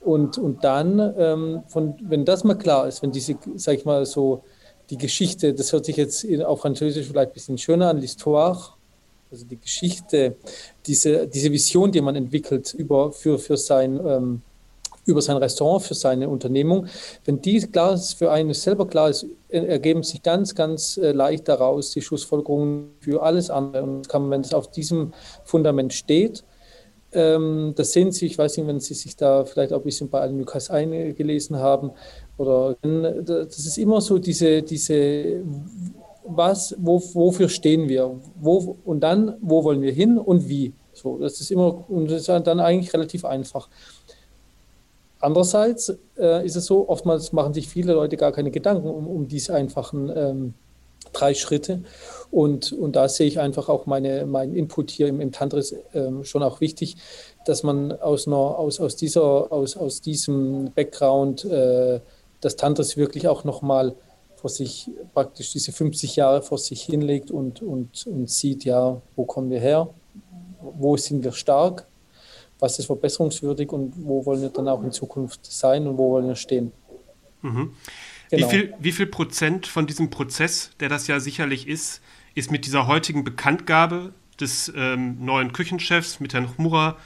[0.00, 4.06] Und, und dann, ähm, von, wenn das mal klar ist, wenn diese, sag ich mal
[4.06, 4.44] so,
[4.90, 8.73] die Geschichte, das hört sich jetzt auf Französisch vielleicht ein bisschen schöner an, l'histoire,
[9.34, 10.36] also die Geschichte,
[10.86, 14.42] diese, diese Vision, die man entwickelt über, für, für, sein, ähm,
[15.06, 16.86] über sein Restaurant, für seine Unternehmung,
[17.24, 21.48] wenn die klar ist, für einen selber klar ist, ergeben sich ganz, ganz äh, leicht
[21.48, 23.82] daraus die Schlussfolgerungen für alles andere.
[23.82, 25.12] Und kann, wenn es auf diesem
[25.44, 26.44] Fundament steht,
[27.12, 30.08] ähm, das sehen Sie, ich weiß nicht, wenn Sie sich da vielleicht auch ein bisschen
[30.08, 31.90] bei Alan Lukas eingelesen haben,
[32.36, 35.42] oder das ist immer so diese, diese
[36.24, 40.72] was, wo, wofür stehen wir, wo, und dann, wo wollen wir hin und wie.
[40.92, 43.68] So, das ist immer, und das ist dann eigentlich relativ einfach.
[45.20, 49.26] Andererseits äh, ist es so, oftmals machen sich viele Leute gar keine Gedanken um, um
[49.26, 50.54] diese einfachen ähm,
[51.12, 51.82] drei Schritte.
[52.30, 56.24] Und, und da sehe ich einfach auch meine, meinen Input hier im, im Tantris ähm,
[56.24, 56.96] schon auch wichtig,
[57.46, 62.00] dass man aus, einer, aus, aus, dieser, aus, aus diesem Background äh,
[62.40, 63.94] das Tantris wirklich auch nochmal
[64.44, 69.24] vor sich praktisch diese 50 Jahre vor sich hinlegt und, und, und sieht, ja, wo
[69.24, 69.88] kommen wir her,
[70.60, 71.86] wo sind wir stark,
[72.58, 76.28] was ist verbesserungswürdig und wo wollen wir dann auch in Zukunft sein und wo wollen
[76.28, 76.72] wir stehen.
[77.40, 77.72] Mhm.
[78.28, 78.46] Genau.
[78.46, 82.02] Wie, viel, wie viel Prozent von diesem Prozess, der das ja sicherlich ist,
[82.34, 86.98] ist mit dieser heutigen Bekanntgabe des ähm, neuen Küchenchefs, mit Herrn Chmura,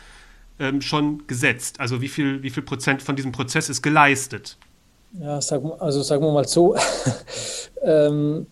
[0.59, 1.79] ähm, schon gesetzt?
[1.79, 4.59] Also wie viel, wie viel Prozent von diesem Prozess ist geleistet?
[5.13, 6.75] Ja, sag, also sagen wir mal so,
[7.83, 8.47] ähm,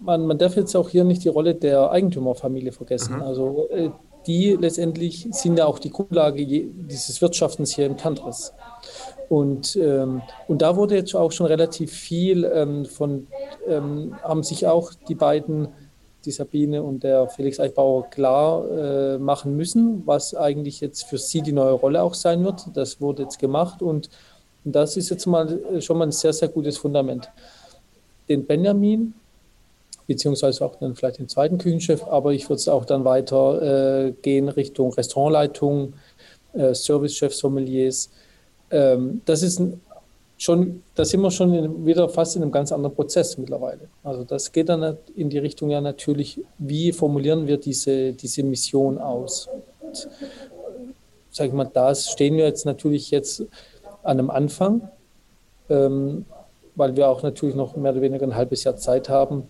[0.00, 3.16] man, man darf jetzt auch hier nicht die Rolle der Eigentümerfamilie vergessen.
[3.16, 3.22] Mhm.
[3.22, 3.90] Also äh,
[4.26, 8.52] die letztendlich sind ja auch die Grundlage dieses Wirtschaftens hier im Tantris.
[9.28, 13.26] Und, ähm, und da wurde jetzt auch schon relativ viel ähm, von,
[13.66, 15.68] ähm, haben sich auch die beiden,
[16.24, 21.42] die Sabine und der Felix Eichbauer, klar äh, machen müssen, was eigentlich jetzt für sie
[21.42, 22.66] die neue Rolle auch sein wird.
[22.74, 24.08] Das wurde jetzt gemacht und
[24.64, 27.30] und das ist jetzt mal äh, schon mal ein sehr, sehr gutes Fundament.
[28.28, 29.14] Den Benjamin,
[30.06, 34.12] beziehungsweise auch dann vielleicht den zweiten Küchenchef, aber ich würde es auch dann weiter äh,
[34.22, 35.94] gehen Richtung Restaurantleitung,
[36.54, 38.10] äh, Servicechefs, Sommeliers.
[38.70, 39.80] Ähm, das ist ein,
[40.38, 43.88] schon, da sind wir schon in, wieder fast in einem ganz anderen Prozess mittlerweile.
[44.02, 48.98] Also das geht dann in die Richtung ja natürlich, wie formulieren wir diese, diese Mission
[48.98, 49.48] aus?
[51.30, 53.44] Sag ich mal, da stehen wir jetzt natürlich jetzt
[54.04, 54.88] an einem Anfang,
[55.68, 56.26] ähm,
[56.76, 59.44] weil wir auch natürlich noch mehr oder weniger ein halbes Jahr Zeit haben.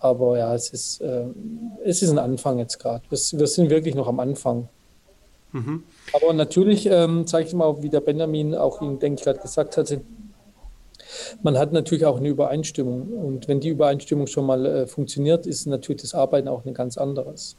[0.00, 1.26] Aber ja, es ist, äh,
[1.84, 3.02] es ist ein Anfang jetzt gerade.
[3.10, 4.68] Wir, wir, sind wirklich noch am Anfang.
[5.52, 5.82] Mhm.
[6.12, 9.76] Aber natürlich, ähm, sage ich mal, wie der Benjamin auch Ihnen, denke ich, gerade gesagt
[9.76, 10.02] hatte,
[11.42, 13.08] man hat natürlich auch eine Übereinstimmung.
[13.08, 16.96] Und wenn die Übereinstimmung schon mal äh, funktioniert, ist natürlich das Arbeiten auch ein ganz
[16.96, 17.56] anderes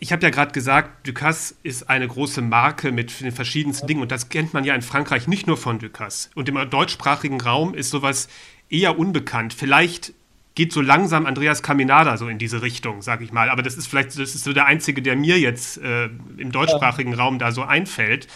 [0.00, 4.10] ich habe ja gerade gesagt, Ducasse ist eine große Marke mit den verschiedensten Dingen und
[4.10, 6.30] das kennt man ja in Frankreich nicht nur von Ducasse.
[6.34, 8.28] Und im deutschsprachigen Raum ist sowas
[8.70, 9.52] eher unbekannt.
[9.52, 10.14] Vielleicht
[10.54, 13.50] geht so langsam Andreas Caminada so in diese Richtung, sage ich mal.
[13.50, 16.08] Aber das ist vielleicht das ist so der einzige, der mir jetzt äh,
[16.38, 18.26] im deutschsprachigen Raum da so einfällt.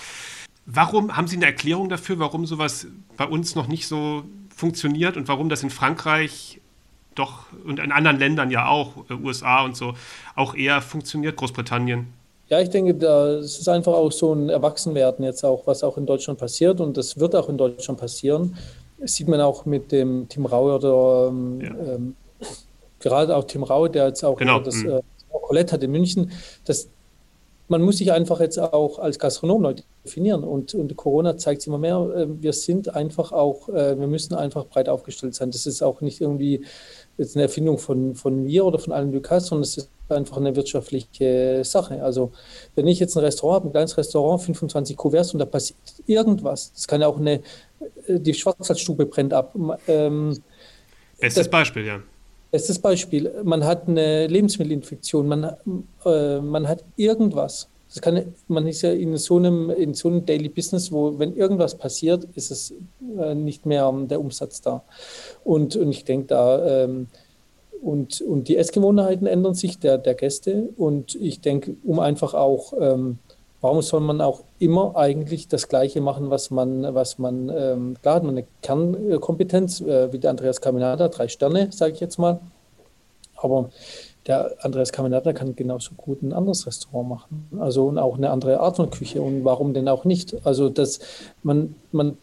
[0.67, 5.29] Warum haben Sie eine Erklärung dafür, warum sowas bei uns noch nicht so funktioniert und
[5.29, 6.61] warum das in Frankreich
[7.15, 9.95] doch und in anderen Ländern ja auch, äh, USA und so,
[10.37, 12.13] auch eher funktioniert, Großbritannien?
[12.49, 16.07] Ja, ich denke, das ist einfach auch so ein Erwachsenwerden jetzt auch, was auch in
[16.07, 18.57] Deutschland passiert und das wird auch in Deutschland passieren.
[18.99, 21.95] Das sieht man auch mit dem Tim Raue oder ähm, ja.
[21.95, 22.17] ähm,
[23.01, 24.61] gerade auch Tim Raue, der jetzt auch genau.
[24.61, 24.91] das mhm.
[24.91, 25.01] äh,
[25.31, 26.33] Colette hat in München.
[26.65, 26.89] Das,
[27.69, 31.67] man muss sich einfach jetzt auch als Gastronom neu definieren und, und Corona zeigt es
[31.67, 31.97] immer mehr.
[32.15, 35.51] Äh, wir sind einfach auch, äh, wir müssen einfach breit aufgestellt sein.
[35.51, 36.65] Das ist auch nicht irgendwie
[37.17, 40.55] jetzt eine Erfindung von, von mir oder von Alan Lucas, sondern es ist einfach eine
[40.57, 42.03] wirtschaftliche Sache.
[42.03, 42.33] Also
[42.75, 46.73] wenn ich jetzt ein Restaurant habe, ein kleines Restaurant, 25 Kuverts und da passiert irgendwas,
[46.73, 47.41] das kann ja auch eine,
[48.07, 49.55] äh, die Schwarzwaldstube brennt ab.
[49.89, 50.43] Ähm,
[51.19, 52.03] Bestes das, Beispiel, ja.
[52.51, 53.33] Bestes Beispiel.
[53.45, 55.57] Man hat eine Lebensmittelinfektion, man,
[56.05, 57.69] äh, man hat irgendwas.
[57.95, 61.37] Das kann, man ist ja in so einem, in so einem Daily Business, wo, wenn
[61.37, 62.75] irgendwas passiert, ist es
[63.21, 64.83] äh, nicht mehr der Umsatz da.
[65.45, 67.07] Und, und ich denke da, ähm,
[67.81, 70.71] und, und die Essgewohnheiten ändern sich der, der Gäste.
[70.77, 73.19] Und ich denke, um einfach auch, ähm,
[73.61, 78.17] warum soll man auch immer eigentlich das Gleiche machen, was man, was man, ähm, klar
[78.17, 82.41] hat man eine Kernkompetenz, äh, wie der Andreas Caminada, drei Sterne, sage ich jetzt mal.
[83.37, 83.71] Aber
[84.27, 87.49] der Andreas Caminada kann genauso gut ein anderes Restaurant machen.
[87.61, 89.21] Also und auch eine andere Art von Küche.
[89.21, 90.35] Und warum denn auch nicht?
[90.45, 91.01] Also das,
[91.43, 92.17] man, man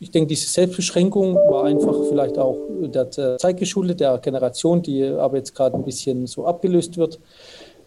[0.00, 5.36] ich denke, diese Selbstbeschränkung war einfach vielleicht auch der Zeit geschuldet, der Generation, die aber
[5.36, 7.20] jetzt gerade ein bisschen so abgelöst wird.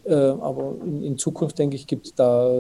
[0.06, 2.52] Äh, aber in, in, Zukunft, denke ich, gibt es da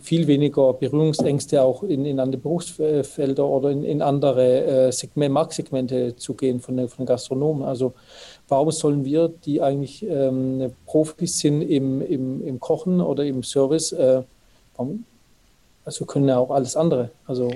[0.00, 6.14] viel weniger Berührungsängste auch in, in andere Berufsfelder oder in, in andere äh, Segment, Marktsegmente
[6.14, 7.64] zu gehen von, von Gastronomen.
[7.64, 7.94] Also
[8.46, 13.90] warum sollen wir, die eigentlich ähm, Profis sind im, im, im Kochen oder im Service,
[13.90, 14.22] äh,
[14.76, 15.04] warum,
[15.84, 17.10] also können ja auch alles andere.
[17.26, 17.50] Also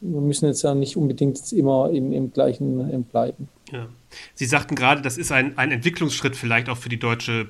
[0.00, 3.48] wir müssen jetzt ja nicht unbedingt immer im, im gleichen bleiben.
[3.72, 3.86] Ja.
[4.34, 7.48] Sie sagten gerade, das ist ein, ein Entwicklungsschritt vielleicht auch für die deutsche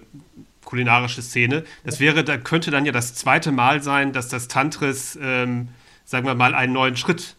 [0.69, 1.65] kulinarische Szene.
[1.83, 5.69] Das wäre, da könnte dann ja das zweite Mal sein, dass das Tantris, ähm,
[6.05, 7.37] sagen wir mal, einen neuen Schritt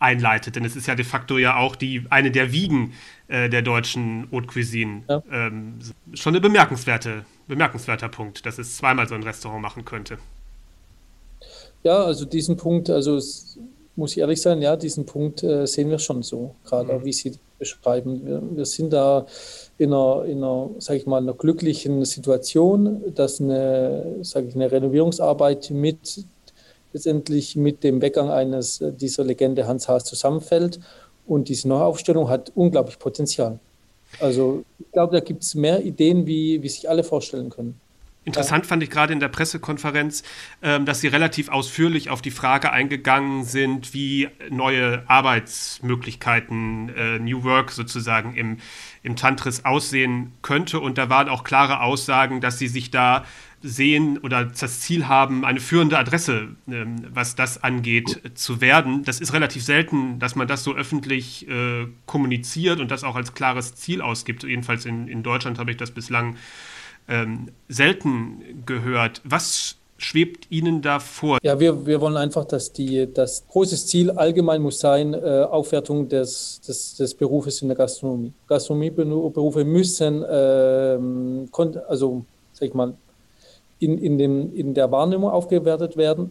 [0.00, 0.56] einleitet.
[0.56, 2.94] Denn es ist ja de facto ja auch die, eine der Wiegen
[3.28, 5.02] äh, der deutschen Haute Cuisine.
[5.08, 5.22] Ja.
[5.30, 5.78] Ähm,
[6.14, 10.18] schon ein bemerkenswerte, bemerkenswerter Punkt, dass es zweimal so ein Restaurant machen könnte.
[11.84, 13.56] Ja, also diesen Punkt, also es,
[13.94, 17.04] muss ich ehrlich sein, ja, diesen Punkt äh, sehen wir schon so, gerade mhm.
[17.04, 18.26] wie Sie beschreiben.
[18.26, 19.26] Wir, wir, sind da
[19.78, 24.70] in einer, in einer, sage ich mal, einer glücklichen Situation, dass eine, sage ich, eine
[24.70, 26.24] Renovierungsarbeit mit
[26.92, 30.78] letztendlich mit dem Weggang eines dieser Legende Hans Haas zusammenfällt
[31.26, 33.58] und diese Neuaufstellung hat unglaublich Potenzial.
[34.20, 37.80] Also ich glaube, da gibt es mehr Ideen, wie, wie sich alle vorstellen können.
[38.24, 40.22] Interessant fand ich gerade in der Pressekonferenz,
[40.62, 47.44] ähm, dass Sie relativ ausführlich auf die Frage eingegangen sind, wie neue Arbeitsmöglichkeiten, äh, New
[47.44, 48.58] Work sozusagen im,
[49.02, 50.80] im Tantris aussehen könnte.
[50.80, 53.24] Und da waren auch klare Aussagen, dass Sie sich da
[53.64, 59.04] sehen oder das Ziel haben, eine führende Adresse, ähm, was das angeht, zu werden.
[59.04, 63.34] Das ist relativ selten, dass man das so öffentlich äh, kommuniziert und das auch als
[63.34, 64.44] klares Ziel ausgibt.
[64.44, 66.36] Jedenfalls in, in Deutschland habe ich das bislang
[67.08, 69.20] ähm, selten gehört.
[69.24, 71.38] Was schwebt Ihnen da vor?
[71.42, 76.08] Ja, wir, wir wollen einfach, dass die, das große Ziel allgemein muss sein, äh, Aufwertung
[76.08, 78.32] des, des, des Berufes in der Gastronomie.
[78.48, 81.48] Gastronomieberufe müssen, ähm,
[81.88, 82.94] also sag ich mal,
[83.78, 86.30] in, in, dem, in der Wahrnehmung aufgewertet werden,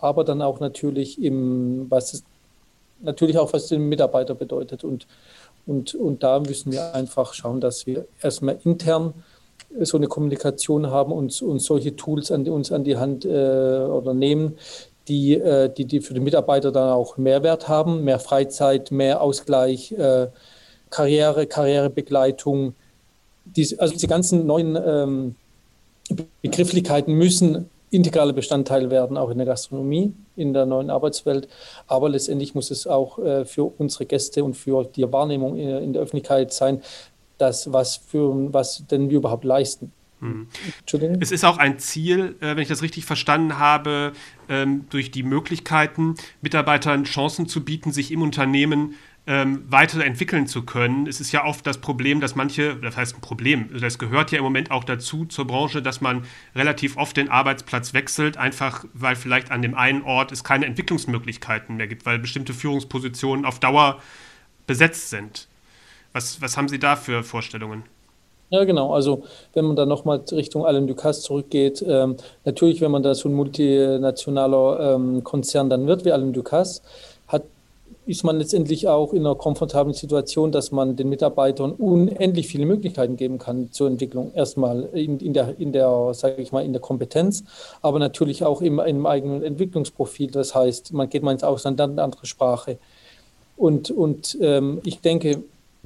[0.00, 2.24] aber dann auch natürlich im, was es,
[3.00, 4.84] natürlich auch was den Mitarbeiter bedeutet.
[4.84, 5.06] Und,
[5.66, 9.14] und, und da müssen wir einfach schauen, dass wir erstmal intern
[9.80, 14.14] so eine Kommunikation haben und, und solche Tools an, uns an die Hand äh, oder
[14.14, 14.56] nehmen,
[15.08, 19.92] die, äh, die, die für die Mitarbeiter dann auch Mehrwert haben, mehr Freizeit, mehr Ausgleich,
[19.92, 20.28] äh,
[20.90, 22.74] Karriere, Karrierebegleitung.
[23.44, 25.34] Dies, also die ganzen neuen ähm,
[26.42, 31.46] Begrifflichkeiten müssen integrale Bestandteil werden, auch in der Gastronomie, in der neuen Arbeitswelt.
[31.86, 35.92] Aber letztendlich muss es auch äh, für unsere Gäste und für die Wahrnehmung in, in
[35.92, 36.82] der Öffentlichkeit sein,
[37.42, 39.92] das, was, für, was denn wir überhaupt leisten.
[40.20, 40.46] Hm.
[41.20, 44.12] Es ist auch ein Ziel, äh, wenn ich das richtig verstanden habe,
[44.48, 48.94] ähm, durch die Möglichkeiten, Mitarbeitern Chancen zu bieten, sich im Unternehmen
[49.26, 51.08] ähm, weiterentwickeln zu können.
[51.08, 54.38] Es ist ja oft das Problem, dass manche, das heißt ein Problem, das gehört ja
[54.38, 56.24] im Moment auch dazu zur Branche, dass man
[56.54, 61.76] relativ oft den Arbeitsplatz wechselt, einfach weil vielleicht an dem einen Ort es keine Entwicklungsmöglichkeiten
[61.76, 64.00] mehr gibt, weil bestimmte Führungspositionen auf Dauer
[64.66, 65.48] besetzt sind.
[66.12, 67.84] Was, was haben Sie da für Vorstellungen?
[68.52, 68.92] Ja, genau.
[68.92, 69.22] Also
[69.54, 73.34] wenn man dann nochmal Richtung Alain Ducasse zurückgeht, ähm, natürlich, wenn man da so ein
[73.34, 76.82] multinationaler ähm, Konzern dann wird wie Alain Ducasse,
[77.28, 77.44] hat,
[78.04, 83.16] ist man letztendlich auch in einer komfortablen Situation, dass man den Mitarbeitern unendlich viele Möglichkeiten
[83.16, 84.32] geben kann zur Entwicklung.
[84.34, 87.44] Erstmal in, in der, in der sage ich mal, in der Kompetenz,
[87.80, 90.30] aber natürlich auch im, im eigenen Entwicklungsprofil.
[90.30, 92.76] Das heißt, man geht mal ins Ausland, dann eine andere Sprache.
[93.56, 95.44] Und, und ähm, ich denke,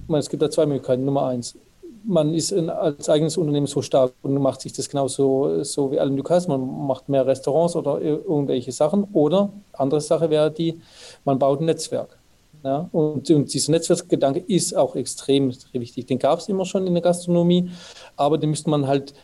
[0.09, 1.05] es gibt da zwei Möglichkeiten.
[1.05, 1.57] Nummer eins,
[2.05, 5.99] man ist in, als eigenes Unternehmen so stark und macht sich das genauso so wie
[5.99, 9.05] Alain Ducasse, man macht mehr Restaurants oder irgendwelche Sachen.
[9.12, 10.80] Oder andere Sache wäre die,
[11.24, 12.18] man baut ein Netzwerk.
[12.64, 16.07] Ja, und, und dieser Netzwerkgedanke ist auch extrem wichtig.
[16.07, 17.70] Den gab es immer schon in der Gastronomie,
[18.16, 19.14] aber den müsste man halt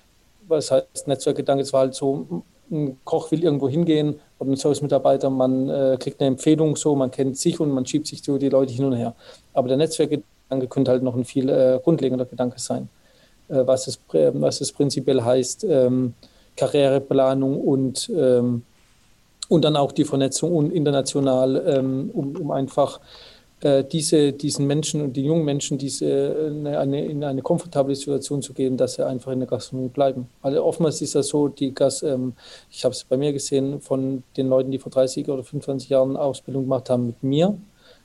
[0.53, 1.63] was heißt Netzwerkgedanke?
[1.63, 6.21] Es war halt so, ein Koch will irgendwo hingehen oder ein Service-Mitarbeiter, man äh, kriegt
[6.21, 8.95] eine Empfehlung so, man kennt sich und man schiebt sich so die Leute hin und
[8.95, 9.15] her.
[9.53, 10.27] Aber der Netzwerkgedanke
[10.69, 12.89] könnte halt noch ein viel äh, grundlegender Gedanke sein,
[13.49, 16.15] äh, was, es, was es prinzipiell heißt, ähm,
[16.57, 18.63] Karriereplanung und, ähm,
[19.49, 23.01] und dann auch die Vernetzung international, ähm, um, um einfach
[23.63, 28.43] äh, diese, diesen Menschen und die jungen Menschen diese, eine, eine, in eine komfortable Situation
[28.43, 30.29] zu geben, dass sie einfach in der Gastronomie bleiben.
[30.43, 32.35] Weil oftmals ist das so, die Gas, ähm,
[32.71, 36.17] ich habe es bei mir gesehen, von den Leuten, die vor 30 oder 25 Jahren
[36.17, 37.57] Ausbildung gemacht haben mit mir,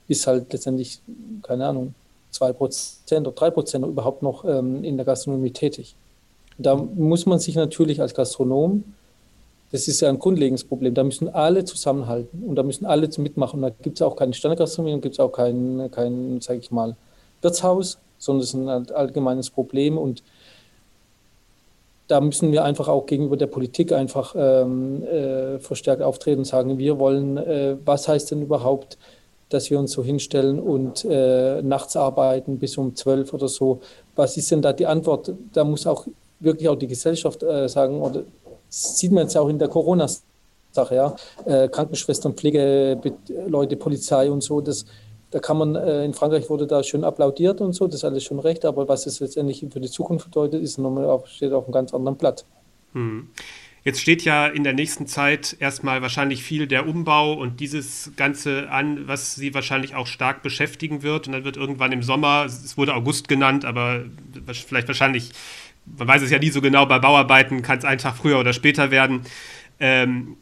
[0.07, 1.01] ist halt letztendlich,
[1.41, 1.95] keine Ahnung,
[2.33, 5.95] 2% oder 3% überhaupt noch ähm, in der Gastronomie tätig.
[6.57, 8.83] Da muss man sich natürlich als Gastronom
[9.71, 10.93] das ist ja ein grundlegendes Problem.
[10.93, 13.61] Da müssen alle zusammenhalten und da müssen alle mitmachen.
[13.61, 16.95] Da gibt es auch keine Standardgastronomie und gibt es auch kein, kein sage ich mal,
[17.41, 20.23] Wirtshaus, sondern es ist ein allgemeines Problem und
[22.07, 26.77] da müssen wir einfach auch gegenüber der Politik einfach ähm, äh, verstärkt auftreten und sagen,
[26.77, 28.97] wir wollen, äh, was heißt denn überhaupt,
[29.49, 33.79] dass wir uns so hinstellen und äh, nachts arbeiten bis um zwölf oder so.
[34.15, 35.33] Was ist denn da die Antwort?
[35.53, 36.07] Da muss auch
[36.39, 38.23] wirklich auch die Gesellschaft äh, sagen, oder
[38.69, 41.15] sieht man jetzt auch in der Corona-Sache, ja.
[41.45, 44.85] Äh, Krankenschwestern, Pflegeleute, Polizei und so, das,
[45.31, 48.23] da kann man, äh, in Frankreich wurde da schön applaudiert und so, das ist alles
[48.23, 51.65] schon recht, aber was es letztendlich für die Zukunft bedeutet, ist nochmal auf, steht auf
[51.65, 52.45] einem ganz anderen Blatt.
[52.93, 53.29] Hm.
[53.87, 58.69] Jetzt steht ja in der nächsten Zeit erstmal wahrscheinlich viel der Umbau und dieses Ganze
[58.69, 61.27] an, was Sie wahrscheinlich auch stark beschäftigen wird.
[61.27, 64.03] Und dann wird irgendwann im Sommer, es wurde August genannt, aber
[64.67, 65.31] vielleicht wahrscheinlich
[65.97, 68.51] man weiß es ja nie so genau, bei Bauarbeiten kann es einen Tag früher oder
[68.51, 69.21] später werden,
[69.79, 70.35] ähm,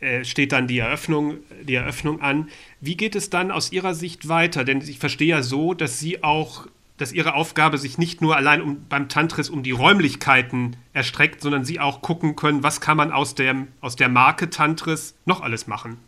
[0.00, 2.48] äh, steht dann die Eröffnung, die Eröffnung an.
[2.80, 4.64] Wie geht es dann aus Ihrer Sicht weiter?
[4.64, 6.66] Denn ich verstehe ja so, dass Sie auch,
[7.00, 11.64] dass Ihre Aufgabe sich nicht nur allein um, beim Tantris um die Räumlichkeiten erstreckt, sondern
[11.64, 15.66] Sie auch gucken können, was kann man aus der, aus der Marke Tantris noch alles
[15.66, 15.98] machen.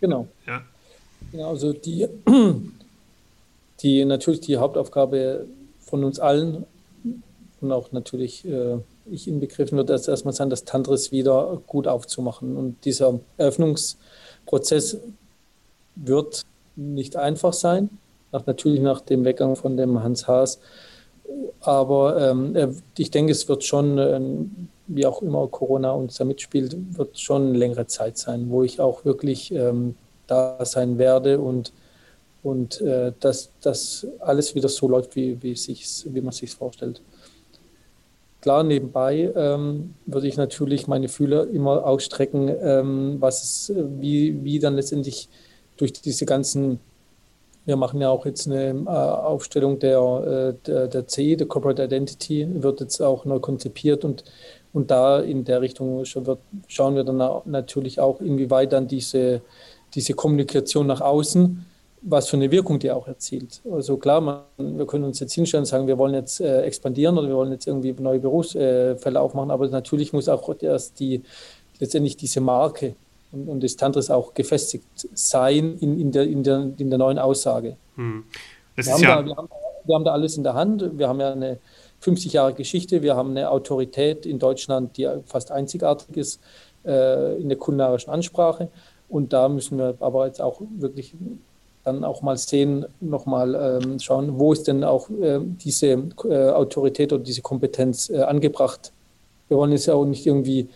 [0.00, 0.26] Genau.
[0.46, 0.62] Ja.
[1.30, 2.08] Genau, also die,
[3.82, 5.46] die natürlich die Hauptaufgabe
[5.78, 6.64] von uns allen
[7.60, 12.56] und auch natürlich äh, ich inbegriffen wird, dass erstmal sein, das Tantris wieder gut aufzumachen.
[12.56, 14.98] Und dieser Eröffnungsprozess
[15.94, 16.42] wird
[16.74, 17.90] nicht einfach sein,
[18.32, 20.60] nach, natürlich nach dem Weggang von dem Hans Haas.
[21.60, 24.20] Aber ähm, ich denke, es wird schon, äh,
[24.88, 28.80] wie auch immer Corona uns da mitspielt, wird schon eine längere Zeit sein, wo ich
[28.80, 29.94] auch wirklich ähm,
[30.26, 31.72] da sein werde und,
[32.42, 37.02] und äh, dass das alles wieder so läuft, wie, wie, wie man es sich vorstellt.
[38.40, 44.58] Klar, nebenbei ähm, würde ich natürlich meine Fühler immer ausstrecken, ähm, was es, wie, wie
[44.58, 45.28] dann letztendlich
[45.76, 46.80] durch diese ganzen,
[47.66, 51.84] wir machen ja auch jetzt eine äh, Aufstellung der, äh, der, der C, der Corporate
[51.84, 54.24] Identity, wird jetzt auch neu konzipiert und,
[54.72, 59.42] und da in der Richtung schauen wir dann natürlich auch, inwieweit dann diese,
[59.94, 61.66] diese Kommunikation nach außen
[62.02, 63.60] was für eine Wirkung die auch erzielt.
[63.70, 67.18] Also klar, man, wir können uns jetzt hinstellen und sagen, wir wollen jetzt äh, expandieren
[67.18, 71.22] oder wir wollen jetzt irgendwie neue Berufsfelder äh, aufmachen, aber natürlich muss auch erst die,
[71.78, 72.94] letztendlich diese Marke
[73.32, 77.18] und, und das Tantris auch gefestigt sein in, in, der, in, der, in der neuen
[77.18, 77.76] Aussage.
[77.96, 78.24] Hm.
[78.74, 79.48] Wir, haben ja da, wir, haben,
[79.84, 80.98] wir haben da alles in der Hand.
[80.98, 81.58] Wir haben ja eine
[82.00, 86.40] 50 Jahre Geschichte, wir haben eine Autorität in Deutschland, die fast einzigartig ist
[86.84, 88.68] äh, in der kulinarischen Ansprache.
[89.08, 91.14] Und da müssen wir aber jetzt auch wirklich
[91.84, 97.12] dann auch mal sehen, nochmal ähm, schauen, wo ist denn auch äh, diese äh, Autorität
[97.12, 98.92] oder diese Kompetenz äh, angebracht.
[99.48, 100.68] Wir wollen jetzt ja auch nicht irgendwie,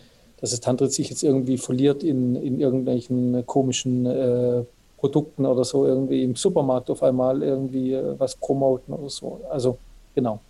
[0.45, 4.63] dass das Tantrit sich jetzt irgendwie verliert in, in irgendwelchen komischen äh,
[4.99, 9.41] Produkten oder so, irgendwie im Supermarkt auf einmal irgendwie äh, was promoten oder so.
[9.51, 9.79] Also
[10.15, 10.41] genau.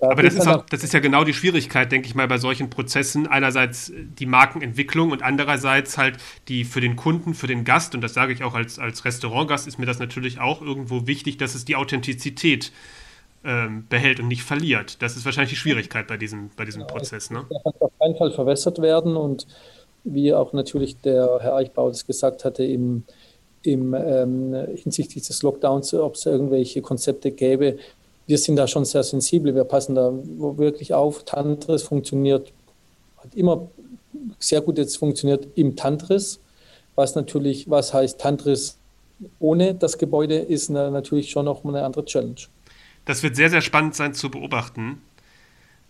[0.00, 2.68] Aber das ist, auch, das ist ja genau die Schwierigkeit, denke ich mal, bei solchen
[2.68, 3.26] Prozessen.
[3.26, 8.12] Einerseits die Markenentwicklung und andererseits halt die für den Kunden, für den Gast, und das
[8.12, 11.64] sage ich auch als, als Restaurantgast, ist mir das natürlich auch irgendwo wichtig, dass es
[11.64, 12.70] die Authentizität
[13.46, 15.00] ähm, behält und nicht verliert.
[15.00, 17.30] Das ist wahrscheinlich die Schwierigkeit bei diesem, bei diesem genau, Prozess.
[17.30, 17.44] Ne?
[17.48, 19.46] Das kann auf keinen Fall verwässert werden und
[20.04, 23.04] wie auch natürlich der Herr Eichbauer das gesagt hatte, im,
[23.62, 27.78] im ähm, hinsichtlich des Lockdowns, ob es irgendwelche Konzepte gäbe,
[28.26, 31.24] wir sind da schon sehr sensibel, wir passen da wirklich auf.
[31.24, 32.52] Tantris funktioniert,
[33.18, 33.68] hat immer
[34.40, 36.40] sehr gut jetzt funktioniert im Tantris,
[36.96, 38.78] was natürlich, was heißt Tantris
[39.38, 42.40] ohne das Gebäude, ist natürlich schon noch eine andere Challenge.
[43.06, 45.00] Das wird sehr, sehr spannend sein zu beobachten.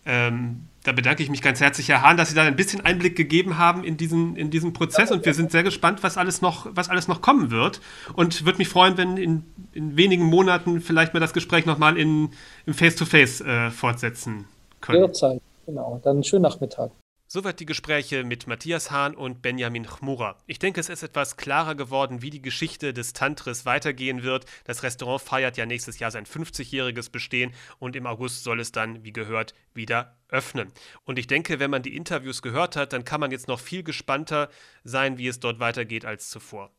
[0.09, 3.17] Ähm, da bedanke ich mich ganz herzlich, Herr Hahn, dass Sie da ein bisschen Einblick
[3.17, 6.69] gegeben haben in diesen, in diesen Prozess und wir sind sehr gespannt, was alles noch,
[6.71, 7.81] was alles noch kommen wird.
[8.15, 9.43] Und würde mich freuen, wenn in,
[9.73, 12.31] in wenigen Monaten vielleicht mal das Gespräch nochmal im
[12.69, 14.45] Face-to-Face äh, fortsetzen
[14.81, 15.01] können.
[15.01, 16.93] Jederzeit, Genau, dann schönen Nachmittag.
[17.29, 20.39] Soweit die Gespräche mit Matthias Hahn und Benjamin Chmura.
[20.47, 24.47] Ich denke, es ist etwas klarer geworden, wie die Geschichte des Tantris weitergehen wird.
[24.63, 29.03] Das Restaurant feiert ja nächstes Jahr sein 50-jähriges Bestehen und im August soll es dann,
[29.03, 30.71] wie gehört, wieder öffnen.
[31.03, 33.83] Und ich denke, wenn man die Interviews gehört hat, dann kann man jetzt noch viel
[33.83, 34.49] gespannter
[34.85, 36.76] sein, wie es dort weitergeht als zuvor.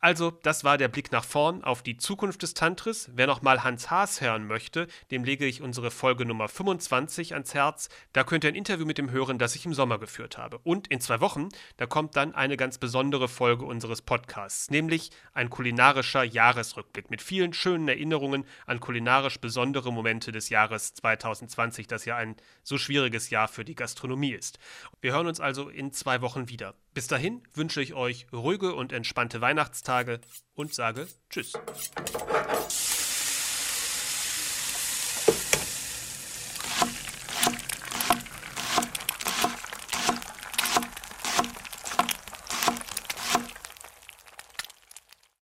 [0.00, 3.10] Also, das war der Blick nach vorn auf die Zukunft des Tantris.
[3.14, 7.88] Wer nochmal Hans Haas hören möchte, dem lege ich unsere Folge Nummer 25 ans Herz.
[8.12, 10.58] Da könnt ihr ein Interview mit ihm hören, das ich im Sommer geführt habe.
[10.58, 15.50] Und in zwei Wochen, da kommt dann eine ganz besondere Folge unseres Podcasts, nämlich ein
[15.50, 22.16] kulinarischer Jahresrückblick mit vielen schönen Erinnerungen an kulinarisch besondere Momente des Jahres 2020, das ja
[22.16, 24.60] ein so schwieriges Jahr für die Gastronomie ist.
[25.00, 26.74] Wir hören uns also in zwei Wochen wieder.
[26.94, 30.20] Bis dahin wünsche ich euch ruhige und entspannte Weihnachtstage
[30.54, 31.52] und sage Tschüss.